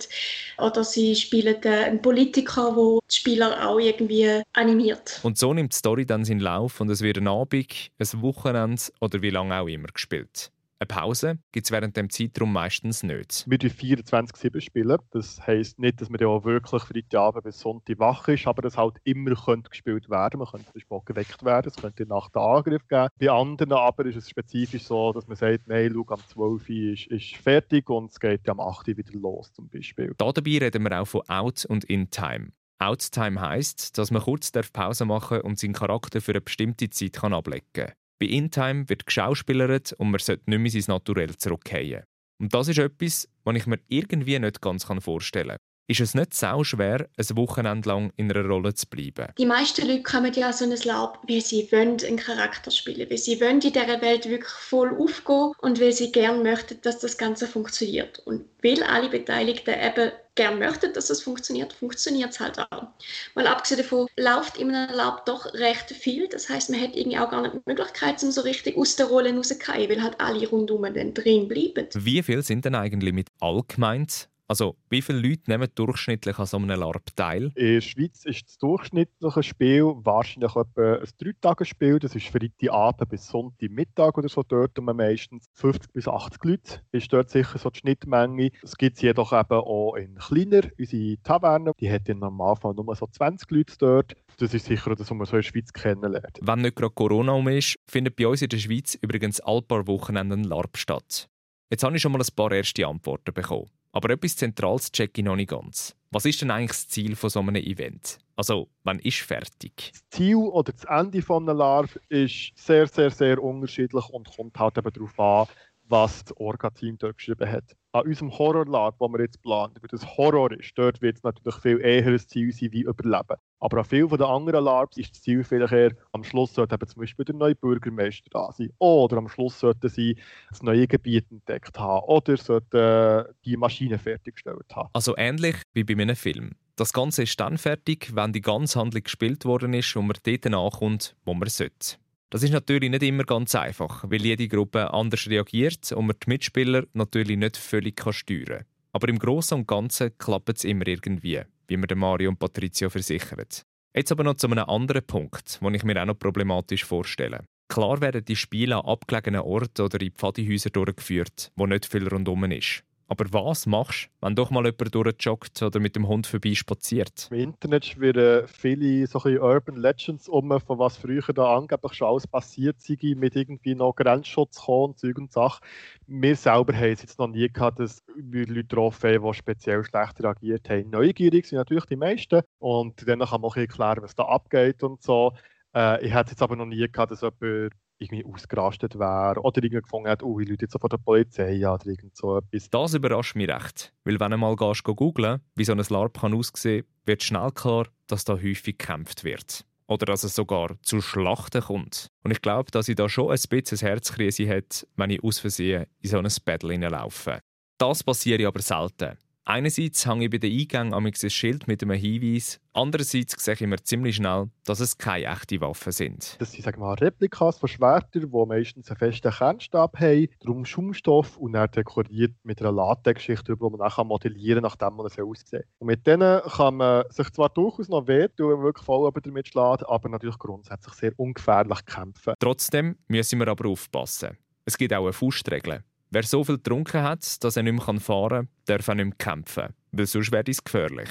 oder 0.58 0.84
sie 0.84 1.16
spielen 1.16 1.62
äh, 1.63 1.70
einen 1.70 2.01
Politiker, 2.01 2.74
der 2.75 3.00
die 3.10 3.16
Spieler 3.16 3.68
auch 3.68 3.80
irgendwie 3.80 4.42
animiert. 4.54 5.20
Und 5.24 5.38
so 5.38 5.54
nimmt 5.54 5.74
die 5.74 5.78
Story 5.78 6.06
dann 6.06 6.25
seinen 6.25 6.40
Lauf 6.40 6.82
und 6.82 6.90
es 6.90 7.01
wird 7.01 7.18
ein 7.18 7.28
Abend, 7.28 7.92
ein 8.00 8.22
Wochenende 8.22 8.82
oder 9.00 9.22
wie 9.22 9.30
lange 9.30 9.60
auch 9.60 9.68
immer 9.68 9.90
gespielt. 9.90 10.51
Eine 10.81 10.88
Pause 10.88 11.38
gibt 11.51 11.67
es 11.67 11.71
während 11.71 11.95
dem 11.95 12.09
Zeitraum 12.09 12.53
meistens 12.53 13.03
nicht. 13.03 13.45
Wir 13.47 13.69
spielen 13.69 14.01
24-7 14.01 14.61
spielen. 14.61 14.97
Das 15.11 15.45
heisst 15.45 15.77
nicht, 15.77 16.01
dass 16.01 16.09
man 16.09 16.20
ja 16.20 16.25
auch 16.25 16.44
wirklich 16.44 16.81
Freitagabend 16.81 17.44
bis 17.44 17.59
Sonntag 17.59 18.00
wach 18.00 18.27
ist, 18.27 18.48
aber 18.48 18.65
es 18.65 18.77
halt 18.77 18.96
immer 19.03 19.35
könnte 19.35 19.70
gespielt 19.70 20.09
werden. 20.09 20.39
Man 20.39 20.48
könnte 20.48 20.65
zum 20.65 20.74
Beispiel 20.74 21.00
geweckt 21.05 21.46
werden, 21.46 21.67
es 21.67 21.79
könnte 21.79 22.07
nach 22.07 22.29
dem 22.29 22.41
Angriff 22.41 22.87
geben. 22.87 23.09
Bei 23.20 23.29
anderen 23.29 23.74
aber 23.74 24.07
ist 24.07 24.15
es 24.15 24.27
spezifisch 24.27 24.85
so, 24.85 25.13
dass 25.13 25.27
man 25.27 25.37
sagt, 25.37 25.67
nein, 25.67 25.91
schau, 25.94 26.15
am 26.15 26.20
12 26.27 26.70
Uhr 26.70 26.94
ist, 26.94 27.05
ist 27.11 27.35
fertig 27.35 27.87
und 27.87 28.09
es 28.09 28.20
geht 28.20 28.50
am 28.50 28.59
8 28.59 28.87
Uhr 28.87 28.98
wieder 28.98 29.13
los 29.20 29.53
zum 29.53 29.70
Beispiel. 29.70 30.15
Da 30.17 30.31
dabei 30.31 30.57
reden 30.57 30.81
wir 30.81 31.00
auch 31.00 31.05
von 31.05 31.22
Out- 31.27 31.65
und 31.65 31.83
In-Time. 31.83 32.53
Outtime 32.79 33.39
heisst, 33.39 34.00
dass 34.00 34.09
man 34.09 34.24
kurz 34.24 34.51
Pause 34.51 35.05
machen 35.05 35.37
darf 35.37 35.46
und 35.46 35.59
seinen 35.59 35.74
Charakter 35.74 36.22
für 36.22 36.31
eine 36.31 36.41
bestimmte 36.41 36.89
Zeit 36.89 37.13
kann 37.13 37.33
ablegen 37.33 37.67
kann. 37.74 37.91
Bei 38.22 38.27
InTime 38.27 38.88
wird 38.88 39.07
geschauspielert 39.07 39.94
und 39.94 40.12
man 40.12 40.20
sollte 40.20 40.48
nicht 40.48 40.60
mehr 40.60 40.70
sein 40.70 40.84
Naturell 40.96 41.36
zurückkehren. 41.38 42.03
Und 42.40 42.53
das 42.53 42.68
ist 42.68 42.77
etwas, 42.77 43.27
was 43.44 43.55
ich 43.55 43.66
mir 43.66 43.79
irgendwie 43.88 44.38
nicht 44.38 44.62
ganz 44.62 44.84
vorstellen 44.84 45.57
kann. 45.57 45.71
Ist 45.92 46.00
es 46.00 46.16
nicht 46.16 46.34
sau 46.34 46.64
schwer, 46.64 47.10
ein 47.18 47.36
Wochenende 47.36 47.90
lang 47.90 48.14
in 48.16 48.32
einer 48.32 48.46
Rolle 48.46 48.74
zu 48.74 48.88
bleiben? 48.88 49.27
Die 49.38 49.46
meisten 49.46 49.86
Leute 49.86 50.04
kommen 50.04 50.32
ja 50.34 50.54
so 50.54 50.64
ein 50.64 50.74
Laub, 50.86 51.20
weil 51.27 51.42
sie 51.42 51.70
wollen 51.70 51.98
einen 52.08 52.16
Charakter 52.16 52.72
spielen, 52.72 53.10
weil 53.10 53.18
sie 53.18 53.42
wollen 53.42 53.60
in 53.60 53.74
dieser 53.74 54.01
Welt 54.01 54.30
wirklich 54.30 54.50
voll 54.50 54.98
aufgehen 54.98 55.51
und 55.60 55.82
weil 55.82 55.92
sie 55.92 56.14
gerne 56.14 56.42
möchten, 56.42 56.80
dass 56.84 57.00
das 57.00 57.18
Ganze 57.18 57.46
funktioniert. 57.46 58.20
Und 58.20 58.46
weil 58.64 58.82
alle 58.84 59.10
Beteiligten 59.10 59.74
eben 59.74 60.12
gerne 60.36 60.56
möchten, 60.56 60.94
dass 60.94 61.10
es 61.10 61.24
funktioniert, 61.24 61.74
funktioniert 61.74 62.32
es 62.32 62.40
halt 62.40 62.58
auch. 62.58 62.88
Mal 63.36 63.48
abgesehen 63.48 63.82
davon 63.82 64.08
läuft 64.16 64.58
im 64.60 64.70
Lab 64.70 65.25
doch 65.25 65.54
recht 65.56 65.92
viel. 65.92 66.30
Das 66.30 66.48
heißt, 66.48 66.70
man 66.70 66.80
hat 66.80 66.96
irgendwie 66.96 67.18
auch 67.18 67.30
gar 67.30 67.42
nicht 67.42 67.56
die 67.56 67.62
Möglichkeit, 67.66 68.24
um 68.24 68.32
so 68.32 68.40
richtig 68.40 68.77
aus 68.77 68.96
der 68.96 69.08
Rolle 69.08 69.36
rauszugehen, 69.36 69.90
weil 69.90 70.01
halt 70.01 70.22
alle 70.22 70.48
rundum 70.48 70.84
dann 70.84 71.14
drin 71.14 71.50
bleiben. 71.50 71.88
Wie 71.96 72.24
viel 72.24 72.42
sind 72.44 72.64
denn 72.64 72.75
eigentlich 72.75 73.14
mit 73.14 73.27
allgemeint 73.42 74.30
also, 74.51 74.75
wie 74.90 75.01
viele 75.01 75.20
Leute 75.20 75.50
nehmen 75.50 75.70
durchschnittlich 75.74 76.37
an 76.37 76.46
so 76.46 76.57
einem 76.57 76.77
LARP 76.77 77.16
teil? 77.16 77.53
In 77.55 77.75
der 77.75 77.79
Schweiz 77.79 78.25
ist 78.25 78.50
das 78.50 78.57
durchschnittliche 78.57 79.44
Spiel 79.44 79.83
wahrscheinlich 80.03 80.53
etwa 80.57 80.96
ein 80.96 81.09
Dreitagesspiel. 81.20 82.00
Das 82.00 82.16
ist 82.16 82.27
Freitagabend 82.27 83.09
bis 83.09 83.29
Sonntagmittag 83.29 84.18
oder 84.18 84.27
so. 84.27 84.44
Dort 84.44 84.77
um 84.77 84.87
meistens 84.87 85.46
50 85.53 85.94
bis 85.94 86.05
80 86.05 86.44
Leute. 86.44 86.81
Ist 86.92 87.14
dort 87.14 87.29
sicher 87.29 87.59
so 87.59 87.70
die 87.70 87.79
Schnittmenge. 87.79 88.51
Es 88.61 88.75
gibt 88.75 88.98
es 88.98 89.01
jedoch 89.01 89.31
eben 89.31 89.53
auch 89.53 89.96
in 89.96 90.16
kleiner. 90.16 90.64
Unsere 90.77 91.16
Taverne, 91.24 91.72
die 91.79 91.90
hat 91.90 92.09
im 92.09 92.20
Normalfall 92.20 92.74
nur 92.74 92.94
so 92.94 93.07
20 93.07 93.50
Leute 93.51 93.74
dort. 93.79 94.18
Das 94.37 94.53
ist 94.53 94.66
sicher 94.66 94.90
das, 94.90 95.09
was 95.09 95.18
man 95.18 95.25
so 95.27 95.37
in 95.37 95.44
der 95.44 95.48
Schweiz 95.48 95.72
kennenlernt. 95.72 96.40
Wenn 96.42 96.59
nicht 96.59 96.75
gerade 96.75 96.94
Corona 96.94 97.31
um 97.31 97.48
ist, 97.48 97.79
findet 97.87 98.18
bei 98.18 98.27
uns 98.27 98.42
in 98.42 98.50
der 98.50 98.57
Schweiz 98.57 98.96
übrigens 98.96 99.40
all 99.40 99.61
paar 99.61 99.87
Wochenenden 99.87 100.44
LARP 100.44 100.75
statt. 100.75 101.29
Jetzt 101.70 101.85
habe 101.85 101.96
ich 101.96 102.01
schon 102.01 102.11
mal 102.11 102.20
ein 102.20 102.35
paar 102.35 102.51
erste 102.51 102.85
Antworten 102.85 103.33
bekommen. 103.33 103.70
Aber 103.92 104.10
etwas 104.10 104.38
Zentrales 104.38 104.92
checke 104.92 105.22
ich 105.22 105.25
noch 105.25 105.36
nicht 105.36 105.50
ganz. 105.50 105.96
Was 106.12 106.25
ist 106.25 106.42
denn 106.42 106.51
eigentlich 106.51 106.72
das 106.72 106.88
Ziel 106.88 107.16
von 107.16 107.30
so 107.30 107.40
einem 107.40 107.56
Event? 107.56 108.20
Also, 108.36 108.70
wann 108.84 109.00
ist 109.00 109.20
fertig? 109.20 109.92
Das 109.92 110.10
Ziel 110.10 110.36
oder 110.36 110.74
das 110.74 110.84
Ende 110.86 111.22
von 111.22 111.48
einem 111.48 111.58
LARP 111.58 112.00
ist 112.10 112.51
sehr, 112.56 112.88
sehr, 112.88 113.12
sehr 113.12 113.42
unterschiedlich 113.42 114.06
und 114.10 114.36
kommt 114.36 114.58
halt 114.58 114.77
eben 114.77 114.92
darauf 114.92 115.20
an, 115.20 115.56
was 115.88 116.24
das 116.24 116.38
Orga-Team 116.38 116.98
dort 116.98 117.18
geschrieben 117.18 117.50
hat. 117.50 117.75
An 117.94 118.04
unserem 118.04 118.38
Horrorlab, 118.38 119.00
das 119.00 119.10
wir 119.10 119.20
jetzt 119.20 119.42
planen, 119.42 119.74
weil 119.82 119.90
das 119.90 120.06
Horror 120.18 120.51
ist, 120.54 120.72
dort 120.75 121.01
wird 121.01 121.18
es 121.18 121.24
natürlich 121.24 121.60
viel 121.60 121.82
eher 121.82 122.08
ein 122.08 122.20
Ziel 122.20 122.54
sein 122.54 122.72
wie 122.72 122.84
Überleben. 122.84 123.36
Aber 123.60 123.77
an 123.80 123.84
vielen 123.84 124.08
der 124.10 124.27
anderen 124.27 124.64
Labs 124.64 124.96
ist 124.96 125.12
das 125.12 125.22
Ziel 125.22 125.44
vielleicht 125.44 125.74
eher, 125.74 125.92
am 126.14 126.24
Schluss 126.24 126.54
sollte 126.54 126.75
eben 126.75 126.88
zum 126.88 127.01
Beispiel 127.01 127.25
der 127.25 127.36
neue 127.36 127.56
Bürgermeister 127.56 128.30
da 128.32 128.50
sein. 128.54 128.72
Oder 128.80 129.18
am 129.18 129.27
Schluss 129.27 129.60
sollten 129.60 129.90
sie 129.90 130.16
das 130.50 130.64
neue 130.64 130.88
Gebiet 130.88 131.30
entdeckt 131.30 131.77
haben. 131.77 132.06
Oder 132.06 132.38
sollten 132.38 133.25
die 133.44 133.58
Maschine 133.58 134.00
fertiggestellt 134.00 134.74
haben. 134.74 134.90
Also 134.94 135.16
ähnlich 135.18 135.58
wie 135.74 135.84
bei 135.84 135.94
einem 135.94 136.16
Film. 136.16 136.51
Das 136.77 136.94
Ganze 136.94 137.24
ist 137.24 137.40
dann 137.40 137.58
fertig, 137.58 138.16
wenn 138.16 138.32
die 138.32 138.42
ganze 138.42 138.80
Handlung 138.80 139.04
gespielt 139.04 139.44
worden 139.46 139.74
ist 139.74 139.96
und 139.96 140.08
man 140.08 140.18
dort 140.24 140.46
ankommt, 140.48 141.16
wo 141.25 141.34
man 141.34 141.50
sollte. 141.50 141.98
Das 142.31 142.44
ist 142.44 142.51
natürlich 142.51 142.89
nicht 142.89 143.03
immer 143.03 143.25
ganz 143.25 143.53
einfach, 143.55 144.05
weil 144.07 144.22
jede 144.22 144.48
Gruppe 144.48 144.94
anders 144.94 145.29
reagiert 145.29 145.91
und 145.91 146.07
man 146.07 146.15
die 146.15 146.29
Mitspieler 146.29 146.85
natürlich 146.94 147.37
nicht 147.37 147.57
völlig 147.57 148.00
steuern 148.00 148.46
kann. 148.46 148.65
Aber 148.94 149.09
im 149.09 149.20
Großen 149.20 149.57
und 149.57 149.67
Ganzen 149.67 150.17
klappt 150.17 150.57
es 150.57 150.63
immer 150.63 150.87
irgendwie, 150.87 151.41
wie 151.67 151.77
mir 151.77 151.94
Mario 151.94 152.29
und 152.29 152.39
Patricio 152.39 152.89
versichern. 152.89 153.46
Jetzt 153.94 154.13
aber 154.13 154.24
noch 154.24 154.35
zu 154.35 154.48
einem 154.48 154.63
anderen 154.63 155.05
Punkt, 155.05 155.59
den 155.61 155.74
ich 155.74 155.83
mir 155.83 156.01
auch 156.01 156.05
noch 156.05 156.17
problematisch 156.17 156.85
vorstelle. 156.85 157.44
Klar 157.67 158.00
werden 158.00 158.24
die 158.24 158.37
Spiele 158.37 158.77
an 158.77 158.85
abgelegenen 158.85 159.41
Orten 159.41 159.81
oder 159.81 160.00
in 160.00 160.11
Pfadihäusern 160.11 160.72
durchgeführt, 160.72 161.51
wo 161.57 161.65
nicht 161.65 161.85
viel 161.85 162.07
rundum 162.07 162.46
ist. 162.46 162.83
Aber 163.11 163.25
was 163.33 163.65
machst 163.65 164.05
du, 164.05 164.25
wenn 164.25 164.35
doch 164.37 164.51
mal 164.51 164.63
jemand 164.63 164.95
durchjoggt 164.95 165.61
oder 165.61 165.81
mit 165.81 165.97
dem 165.97 166.07
Hund 166.07 166.27
vorbei 166.27 166.55
spaziert? 166.55 167.27
Im 167.29 167.39
Internet 167.39 167.85
schwirren 167.85 168.47
viele 168.47 169.05
so 169.05 169.19
Urban 169.19 169.75
Legends 169.75 170.29
um, 170.29 170.57
von 170.61 170.79
was 170.79 170.95
früher 170.95 171.33
da 171.33 171.57
angeblich 171.57 171.91
schon 171.91 172.07
alles 172.07 172.25
passiert 172.25 172.79
sei, 172.79 172.97
mit 173.17 173.35
irgendwie 173.35 173.75
noch 173.75 173.97
Grenzschutz 173.97 174.61
kommen, 174.61 174.95
Zeug 174.95 175.17
und 175.17 175.33
Sachen. 175.33 175.59
Wir 176.07 176.37
selber 176.37 176.74
haben 176.74 176.93
es 176.93 177.01
jetzt 177.01 177.19
noch 177.19 177.27
nie 177.27 177.50
gehabt, 177.50 177.79
dass 177.79 178.01
wir 178.15 178.47
Leute 178.47 178.63
getroffen 178.63 179.13
haben, 179.13 179.27
die 179.27 179.33
speziell 179.33 179.83
schlecht 179.83 180.24
reagiert 180.24 180.69
haben. 180.69 180.89
Neugierig 180.89 181.47
sind 181.47 181.57
natürlich 181.57 181.87
die 181.87 181.97
meisten 181.97 182.43
und 182.59 183.05
dann 183.05 183.19
kann 183.19 183.41
man 183.41 183.50
auch 183.50 183.57
erklären, 183.57 184.03
was 184.03 184.15
da 184.15 184.24
abgeht 184.24 184.83
und 184.83 185.03
so. 185.03 185.33
Äh, 185.75 186.05
ich 186.05 186.13
hätte 186.13 186.31
jetzt 186.31 186.41
aber 186.41 186.55
noch 186.55 186.65
nie 186.65 186.89
gehabt, 186.89 187.11
dass 187.11 187.19
jemand 187.19 187.74
irgendwie 188.01 188.25
ausgerastet 188.25 188.98
wäre 188.98 189.40
oder 189.42 189.64
irgendwie 189.64 189.81
gefunden 189.81 190.09
hat, 190.09 190.24
oh, 190.24 190.40
ich 190.40 190.50
Leute 190.50 190.66
jetzt 190.66 190.79
von 190.79 190.90
der 190.90 190.98
Polizei 190.98 191.57
oder 191.57 191.85
irgend 191.85 192.16
so 192.16 192.37
etwas. 192.37 192.70
Das 192.70 192.94
überrascht 192.94 193.35
mich 193.35 193.50
recht, 193.50 193.94
weil 194.03 194.20
wenn 194.20 194.31
du 194.31 194.37
mal 194.37 194.55
gehst, 194.55 194.83
googlen 194.83 195.42
wie 195.55 195.66
so 195.66 195.74
ein 195.74 195.83
LARP 195.90 196.20
kann 196.20 196.33
aussehen 196.33 196.85
wird 197.05 197.24
schnell 197.24 197.51
klar, 197.51 197.87
dass 198.07 198.25
da 198.25 198.33
häufig 198.33 198.77
gekämpft 198.77 199.24
wird. 199.24 199.66
Oder 199.87 200.05
dass 200.05 200.24
es 200.24 200.35
sogar 200.35 200.81
zu 200.83 201.01
Schlachten 201.01 201.61
kommt. 201.61 202.07
Und 202.24 202.31
ich 202.31 202.42
glaube, 202.42 202.72
dass 202.72 202.87
ich 202.87 202.96
da 202.96 203.09
schon 203.09 203.31
ein 203.31 203.40
bisschen 203.50 203.77
Herzkrise 203.79 204.48
hat, 204.48 204.87
wenn 204.96 205.09
ich 205.09 205.24
aus 205.24 205.40
Versehen 205.40 205.85
in 206.00 206.09
so 206.09 206.18
ein 206.18 206.27
Battle 206.46 206.72
hineinlaufe. 206.72 207.40
Das 207.77 208.03
passiert 208.03 208.42
aber 208.44 208.61
selten. 208.61 209.18
Einerseits 209.44 210.06
hänge 210.06 210.25
ich 210.25 210.30
bei 210.30 210.38
den 210.38 210.51
Eingängen 210.51 210.94
ein 210.94 211.30
Schild 211.30 211.68
mit 211.68 211.82
einem 211.82 211.98
Hinweis, 211.98 212.60
andererseits 212.74 213.44
sehe 213.44 213.56
ich 213.56 213.62
mir 213.62 213.82
ziemlich 213.84 214.18
schnell, 214.18 214.51
dass 214.66 214.80
es 214.80 215.00
keine 215.00 215.25
echten 215.25 215.62
Waffen 215.62 215.92
sind. 215.92 216.36
Das 216.40 216.51
sind 216.51 216.64
sagen 216.64 216.80
wir 216.80 217.01
Replikas 217.01 217.58
von 217.58 217.68
Schwertern, 217.68 218.30
die 218.32 218.46
meistens 218.46 218.90
einen 218.90 218.98
festen 218.98 219.32
Kernstab 219.32 220.00
haben, 220.00 220.27
darum 220.42 220.64
Schaumstoff 220.64 221.38
und 221.38 221.54
dann 221.54 221.72
dekoriert 221.72 222.34
mit 222.44 222.62
einer 222.62 222.72
Latexschicht, 222.72 223.48
die 223.48 223.56
man 223.60 223.80
dann 223.80 224.08
modellieren 224.08 224.62
kann, 224.62 224.72
nachdem 224.72 224.96
man 224.98 225.08
es 225.08 225.18
aussieht. 225.18 225.66
Und 225.80 225.88
mit 225.88 226.06
denen 226.06 226.42
kann 226.44 226.77
man 226.77 227.06
sich 227.10 227.32
zwar 227.32 227.50
durchaus 227.50 227.90
noch 227.90 228.08
wehtun, 228.08 228.50
wenn 228.50 228.58
man 228.58 228.66
wirklich 228.66 228.86
voll 228.86 229.12
damit 229.24 229.48
schlägt, 229.48 229.90
aber 229.90 230.10
natürlich 230.10 230.38
grundsätzlich 230.38 230.94
sehr 230.94 231.14
ungefährlich 231.18 231.84
kämpfen. 231.88 232.36
Trotzdem 232.40 232.96
müssen 233.08 233.40
wir 233.40 233.48
aber 233.48 233.68
aufpassen. 233.68 234.38
Es 234.66 234.77
gibt 234.77 234.94
auch 234.94 235.04
eine 235.04 235.14
Faustregel. 235.14 235.84
Wer 236.13 236.24
so 236.24 236.43
viel 236.43 236.57
getrunken 236.57 237.03
hat, 237.03 237.41
dass 237.41 237.55
er 237.55 237.63
nicht 237.63 237.87
mehr 237.87 238.00
fahren 238.01 238.29
kann, 238.29 238.50
darf 238.65 238.89
auch 238.89 238.95
nicht 238.95 239.05
mehr 239.05 239.15
kämpfen, 239.17 239.74
weil 239.93 240.05
sonst 240.05 240.33
wäre 240.33 240.43
es 240.45 240.61
gefährlich. 240.61 241.07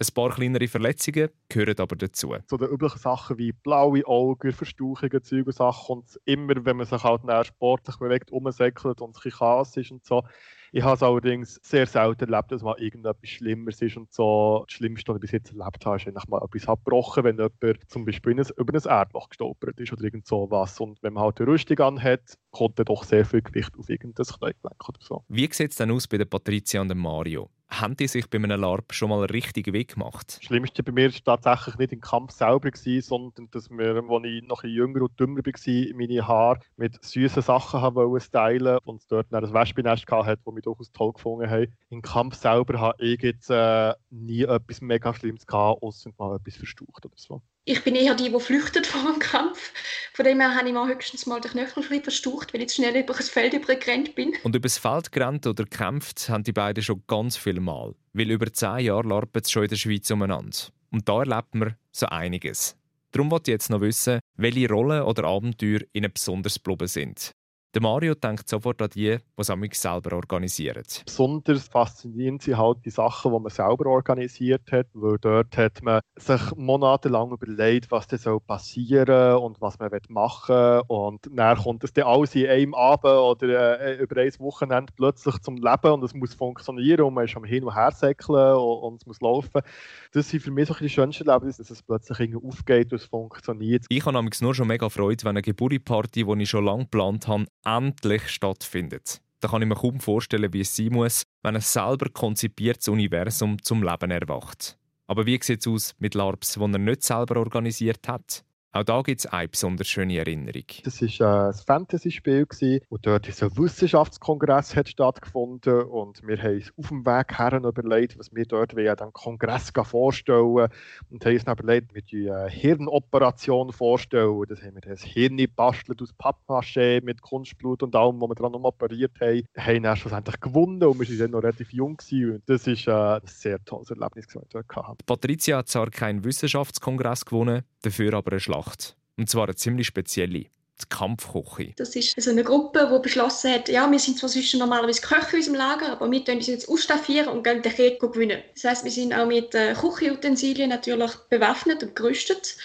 Ein 0.00 0.12
paar 0.12 0.30
kleinere 0.30 0.66
Verletzungen 0.66 1.28
gehören 1.48 1.78
aber 1.78 1.94
dazu. 1.94 2.34
So 2.48 2.56
die 2.56 2.64
üblichen 2.64 2.98
Sachen 2.98 3.38
wie 3.38 3.52
blaue 3.52 4.04
Augen, 4.06 4.50
Verstauchungen, 4.50 5.22
Zeug 5.22 5.46
und 5.46 5.54
Sachen 5.54 5.98
und 5.98 6.20
immer, 6.24 6.64
wenn 6.64 6.78
man 6.78 6.86
sich 6.86 7.00
halt 7.00 7.46
sportlich 7.46 7.96
bewegt, 7.98 8.32
umsäckelt 8.32 9.00
und 9.00 9.24
ein 9.24 9.30
Chaos 9.30 9.76
ist 9.76 9.92
und 9.92 10.04
so, 10.04 10.24
ich 10.72 10.82
habe 10.82 10.94
es 10.94 11.02
allerdings 11.02 11.60
sehr 11.62 11.86
selten 11.86 12.30
erlebt, 12.32 12.52
dass 12.52 12.62
mal 12.62 12.78
irgendetwas 12.78 13.28
Schlimmeres 13.28 13.82
ist 13.82 13.96
und 13.96 14.12
so. 14.12 14.64
Das 14.66 14.74
Schlimmste, 14.74 15.12
was 15.12 15.16
ich 15.16 15.20
bis 15.22 15.32
jetzt 15.32 15.52
erlebt 15.52 15.84
habe, 15.84 15.96
ist 15.96 16.06
eigentlich 16.06 16.28
mal 16.28 16.42
etwas 16.42 16.68
abgebrochen, 16.68 17.24
wenn 17.24 17.36
jemand 17.36 17.90
zum 17.90 18.04
Beispiel 18.04 18.40
über 18.56 18.74
ein 18.74 18.90
Erdloch 18.90 19.28
gestolpert 19.28 19.80
ist 19.80 19.92
oder 19.92 20.02
irgend 20.02 20.26
so 20.26 20.50
was. 20.50 20.78
Und 20.80 21.02
wenn 21.02 21.14
man 21.14 21.24
halt 21.24 21.40
eine 21.40 21.48
Rüstung 21.48 21.78
anhat, 21.80 22.38
kommt 22.50 22.78
dann 22.78 22.86
doch 22.86 23.04
sehr 23.04 23.24
viel 23.24 23.42
Gewicht 23.42 23.72
auf 23.78 23.88
irgendein 23.88 24.26
Kniegelenk 24.26 24.88
oder 24.88 24.98
so. 25.00 25.24
Wie 25.28 25.48
sieht 25.52 25.72
es 25.72 25.76
denn 25.76 25.90
aus 25.90 26.06
bei 26.06 26.18
der 26.18 26.24
Patricia 26.26 26.80
und 26.80 26.88
dem 26.88 26.98
Mario? 26.98 27.50
haben 27.70 27.96
die 27.96 28.08
sich 28.08 28.28
bei 28.28 28.38
einem 28.38 28.60
LARP 28.60 28.92
schon 28.92 29.10
mal 29.10 29.24
richtig 29.24 29.72
Weg 29.72 29.94
gemacht? 29.94 30.36
Das 30.36 30.44
Schlimmste 30.44 30.82
bei 30.82 30.92
mir 30.92 31.10
war 31.24 31.40
tatsächlich 31.40 31.78
nicht 31.78 31.92
im 31.92 32.00
Kampf 32.00 32.32
selber, 32.32 32.70
gewesen, 32.70 33.00
sondern 33.02 33.48
dass 33.52 33.70
wir, 33.70 33.94
als 33.96 34.24
ich 34.24 34.42
noch 34.42 34.64
ein 34.64 34.70
jünger 34.70 35.02
und 35.02 35.18
dümmer 35.18 35.40
war, 35.44 35.96
meine 35.96 36.26
Haare 36.26 36.60
mit 36.76 37.02
süßen 37.04 37.42
Sachen 37.42 37.80
haben 37.80 38.20
stylen 38.20 38.78
und 38.84 39.02
dort 39.10 39.32
ein 39.32 39.52
Wespennest 39.52 40.10
hatte, 40.10 40.40
das 40.44 40.59
mich 40.60 40.64
durchaus 40.64 40.92
toll 40.92 41.12
gefunden 41.12 41.50
hat. 41.50 41.68
Im 41.88 42.02
Kampf 42.02 42.36
selber 42.36 42.80
habe 42.80 43.04
ich 43.04 43.20
jetzt 43.22 43.50
äh, 43.50 43.94
nie 44.10 44.42
etwas 44.42 44.80
mega 44.80 45.14
Schlimmes 45.14 45.46
gehabt, 45.46 45.82
außer 45.82 46.10
mal 46.18 46.36
etwas 46.36 46.56
verstaucht 46.56 47.04
oder 47.04 47.14
so. 47.16 47.42
Ich 47.64 47.84
bin 47.84 47.94
eher 47.94 48.14
die, 48.14 48.30
die 48.30 48.40
flüchtet 48.40 48.86
vor 48.86 49.12
dem 49.12 49.18
Kampf. 49.18 49.72
Von 50.14 50.24
dem 50.24 50.40
her 50.40 50.54
habe 50.54 50.66
ich 50.66 50.74
mal 50.74 50.88
höchstens 50.88 51.26
mal 51.26 51.40
den 51.40 51.50
Knöchel 51.50 51.82
verstaucht, 52.02 52.52
weil 52.52 52.62
ich 52.62 52.68
zu 52.68 52.76
schnell 52.76 52.96
über 52.96 53.14
das 53.14 53.28
Feld 53.28 53.54
übergerannt 53.54 54.14
bin. 54.14 54.34
Und 54.42 54.54
über 54.54 54.66
das 54.66 54.78
Feld 54.78 55.12
gerannt 55.12 55.46
oder 55.46 55.64
gekämpft 55.64 56.28
haben 56.28 56.44
die 56.44 56.52
beiden 56.52 56.82
schon 56.82 57.02
ganz 57.06 57.36
viel 57.36 57.60
Mal. 57.60 57.94
Weil 58.12 58.30
über 58.30 58.52
zehn 58.52 58.80
Jahre 58.80 59.06
larpen 59.06 59.42
sie 59.44 59.50
schon 59.50 59.64
in 59.64 59.68
der 59.68 59.76
Schweiz 59.76 60.10
umeinander. 60.10 60.56
Und 60.90 61.08
da 61.08 61.20
erlebt 61.20 61.54
man 61.54 61.76
so 61.92 62.06
einiges. 62.06 62.76
Darum 63.12 63.30
wollte 63.30 63.50
ich 63.50 63.54
jetzt 63.54 63.70
noch 63.70 63.80
wissen, 63.80 64.20
welche 64.36 64.68
Rollen 64.68 65.02
oder 65.02 65.24
Abenteuer 65.24 65.80
ihnen 65.92 66.12
besonders 66.12 66.54
geblieben 66.54 66.86
sind. 66.86 67.32
Der 67.72 67.82
Mario 67.82 68.16
denkt 68.16 68.48
sofort 68.48 68.82
an 68.82 68.90
die, 68.90 69.16
die 69.16 69.68
es 69.70 69.80
selber 69.80 70.16
organisieren. 70.16 70.82
Besonders 71.04 71.68
faszinierend 71.68 72.42
sind 72.42 72.58
halt 72.58 72.78
die 72.84 72.90
Sachen, 72.90 73.32
die 73.32 73.38
man 73.38 73.50
selber 73.50 73.86
organisiert 73.86 74.72
hat, 74.72 74.88
weil 74.92 75.18
dort 75.18 75.56
hat 75.56 75.80
man 75.80 76.00
sich 76.16 76.40
monatelang 76.56 77.30
überlegt, 77.30 77.92
was 77.92 78.08
soll 78.08 78.40
passieren 78.40 79.36
und 79.36 79.60
was 79.60 79.78
man 79.78 79.88
machen 80.08 80.56
will. 80.56 80.82
Und 80.88 81.20
dann 81.32 81.58
kommt 81.58 81.84
es 81.84 81.92
dann 81.92 82.06
alles 82.06 82.34
in 82.34 82.48
einem 82.48 82.74
Abend 82.74 83.04
oder 83.04 83.80
äh, 83.80 84.02
über 84.02 84.20
ein 84.20 84.32
Wochenende 84.40 84.92
plötzlich 84.96 85.38
zum 85.38 85.56
Leben 85.56 85.92
und 85.92 86.02
es 86.02 86.12
muss 86.12 86.34
funktionieren 86.34 87.02
und 87.02 87.14
man 87.14 87.26
ist 87.26 87.36
am 87.36 87.44
Hin- 87.44 87.62
und 87.62 87.76
Her 87.76 87.92
säckeln 87.92 88.56
und, 88.56 88.78
und, 88.80 89.00
es 89.02 89.06
muss 89.06 89.20
laufen. 89.20 89.62
Das 90.10 90.28
sind 90.28 90.42
für 90.42 90.50
mich 90.50 90.66
so 90.66 90.74
die 90.74 90.88
schönsten 90.88 91.28
Erlebnisse, 91.28 91.62
dass 91.62 91.70
es 91.70 91.84
plötzlich 91.84 92.18
irgendwie 92.18 92.48
aufgeht 92.48 92.90
und 92.90 93.00
es 93.00 93.04
funktioniert. 93.04 93.84
Ich 93.88 94.04
habe 94.04 94.28
nur 94.40 94.54
schon 94.56 94.66
mega 94.66 94.88
Freude, 94.88 95.22
wenn 95.22 95.30
eine 95.30 95.42
Geburtstagsparty, 95.42 96.24
die 96.24 96.42
ich 96.42 96.50
schon 96.50 96.64
lange 96.64 96.82
geplant 96.82 97.28
habe, 97.28 97.46
endlich 97.64 98.28
stattfindet. 98.28 99.20
Da 99.40 99.48
kann 99.48 99.62
ich 99.62 99.68
mir 99.68 99.74
kaum 99.74 100.00
vorstellen, 100.00 100.52
wie 100.52 100.60
es 100.60 100.76
sein 100.76 100.92
muss, 100.92 101.22
wenn 101.42 101.56
ein 101.56 101.62
selber 101.62 102.10
konzipiertes 102.10 102.88
Universum 102.88 103.62
zum 103.62 103.82
Leben 103.82 104.10
erwacht. 104.10 104.78
Aber 105.06 105.26
wie 105.26 105.40
sieht 105.42 105.60
es 105.60 105.66
aus 105.66 105.94
mit 105.98 106.14
LARPs, 106.14 106.54
die 106.54 106.60
er 106.60 106.78
nicht 106.78 107.02
selber 107.02 107.36
organisiert 107.36 108.06
hat? 108.06 108.44
Auch 108.72 108.84
da 108.84 109.02
gibt 109.02 109.18
es 109.18 109.26
eine 109.26 109.48
besonders 109.48 109.88
schöne 109.88 110.16
Erinnerung. 110.16 110.62
Das 110.84 111.02
war 111.02 111.48
ein 111.48 111.54
Fantasy-Spiel 111.54 112.46
und 112.88 113.04
dort 113.04 113.26
ist 113.26 113.42
ein 113.42 113.56
Wissenschaftskongress 113.56 114.76
hat 114.76 114.88
stattgefunden 114.88 115.82
und 115.82 116.22
wir 116.24 116.40
haben 116.40 116.54
uns 116.54 116.72
auf 116.78 116.88
dem 116.88 117.04
Weg 117.04 117.36
her 117.36 117.52
überlegt, 117.52 118.16
was 118.16 118.32
wir 118.32 118.44
dort 118.44 118.72
an 118.76 118.96
diesem 118.96 119.12
Kongress 119.12 119.72
vorstellen 119.82 120.68
und 121.10 121.26
haben 121.26 121.32
uns 121.32 121.44
dann 121.44 121.58
überlegt, 121.58 121.94
wir 121.96 122.02
die 122.02 122.32
Hirnoperation 122.48 123.72
vorstellen. 123.72 124.44
Das 124.48 124.62
haben 124.62 124.74
wir 124.74 124.82
das 124.82 125.02
Hirn 125.02 125.36
gebastelt 125.36 126.00
aus 126.00 126.14
Pappmaché 126.16 127.02
mit 127.02 127.22
Kunstblut 127.22 127.82
und 127.82 127.96
allem, 127.96 128.20
was 128.20 128.28
wir 128.28 128.34
dran 128.36 128.54
operiert 128.54 129.20
haben. 129.20 129.42
Wir 129.52 129.66
haben 129.66 129.82
dann 129.82 129.96
schlussendlich 129.96 130.38
gewonnen 130.38 130.80
und 130.84 131.00
wir 131.00 131.08
waren 131.08 131.18
dann 131.18 131.30
noch 131.32 131.42
relativ 131.42 131.72
jung 131.72 131.96
gewesen. 131.96 132.34
und 132.34 132.42
das 132.48 132.68
war 132.86 133.16
ein 133.16 133.26
sehr 133.26 133.64
tolles 133.64 133.90
Erlebnis, 133.90 134.28
das 134.28 134.36
wir 134.36 134.42
dort 134.48 134.76
hatten. 134.76 135.04
Patricia 135.04 135.58
hat 135.58 135.68
zwar 135.68 135.90
keinen 135.90 136.22
Wissenschaftskongress 136.22 137.24
gewonnen, 137.24 137.64
dafür 137.82 138.14
aber 138.14 138.30
eine 138.30 138.38
Schlacht 138.40 138.59
gemacht. 138.60 138.96
Und 139.16 139.28
zwar 139.28 139.44
eine 139.44 139.54
ziemlich 139.54 139.86
spezielle. 139.86 140.46
Die 140.82 140.88
Kampfküche. 140.88 141.74
Das 141.76 141.94
ist 141.94 142.16
also 142.16 142.30
eine 142.30 142.42
Gruppe, 142.42 142.90
die 142.90 143.02
beschlossen 143.02 143.52
hat, 143.52 143.68
ja, 143.68 143.90
wir 143.90 143.98
sind 143.98 144.18
zwar 144.18 144.30
sonst 144.30 144.54
normalerweise 144.54 145.02
Köche 145.02 145.32
in 145.32 145.36
unserem 145.36 145.56
Lager, 145.56 145.92
aber 145.92 146.10
wir 146.10 146.24
können 146.24 146.38
uns 146.38 146.46
jetzt 146.46 146.70
ausstaffieren 146.70 147.28
und 147.28 147.44
gehen 147.44 147.60
den 147.60 147.72
Krieg 147.72 148.00
gewinnen. 148.00 148.40
Das 148.54 148.64
heisst, 148.64 148.84
wir 148.84 148.90
sind 148.90 149.12
auch 149.12 149.26
mit 149.26 149.54
äh, 149.54 149.74
Küchenutensilien 149.74 150.70
natürlich 150.70 151.14
bewaffnet 151.28 151.82
und 151.82 151.94
gerüstet 151.94 152.56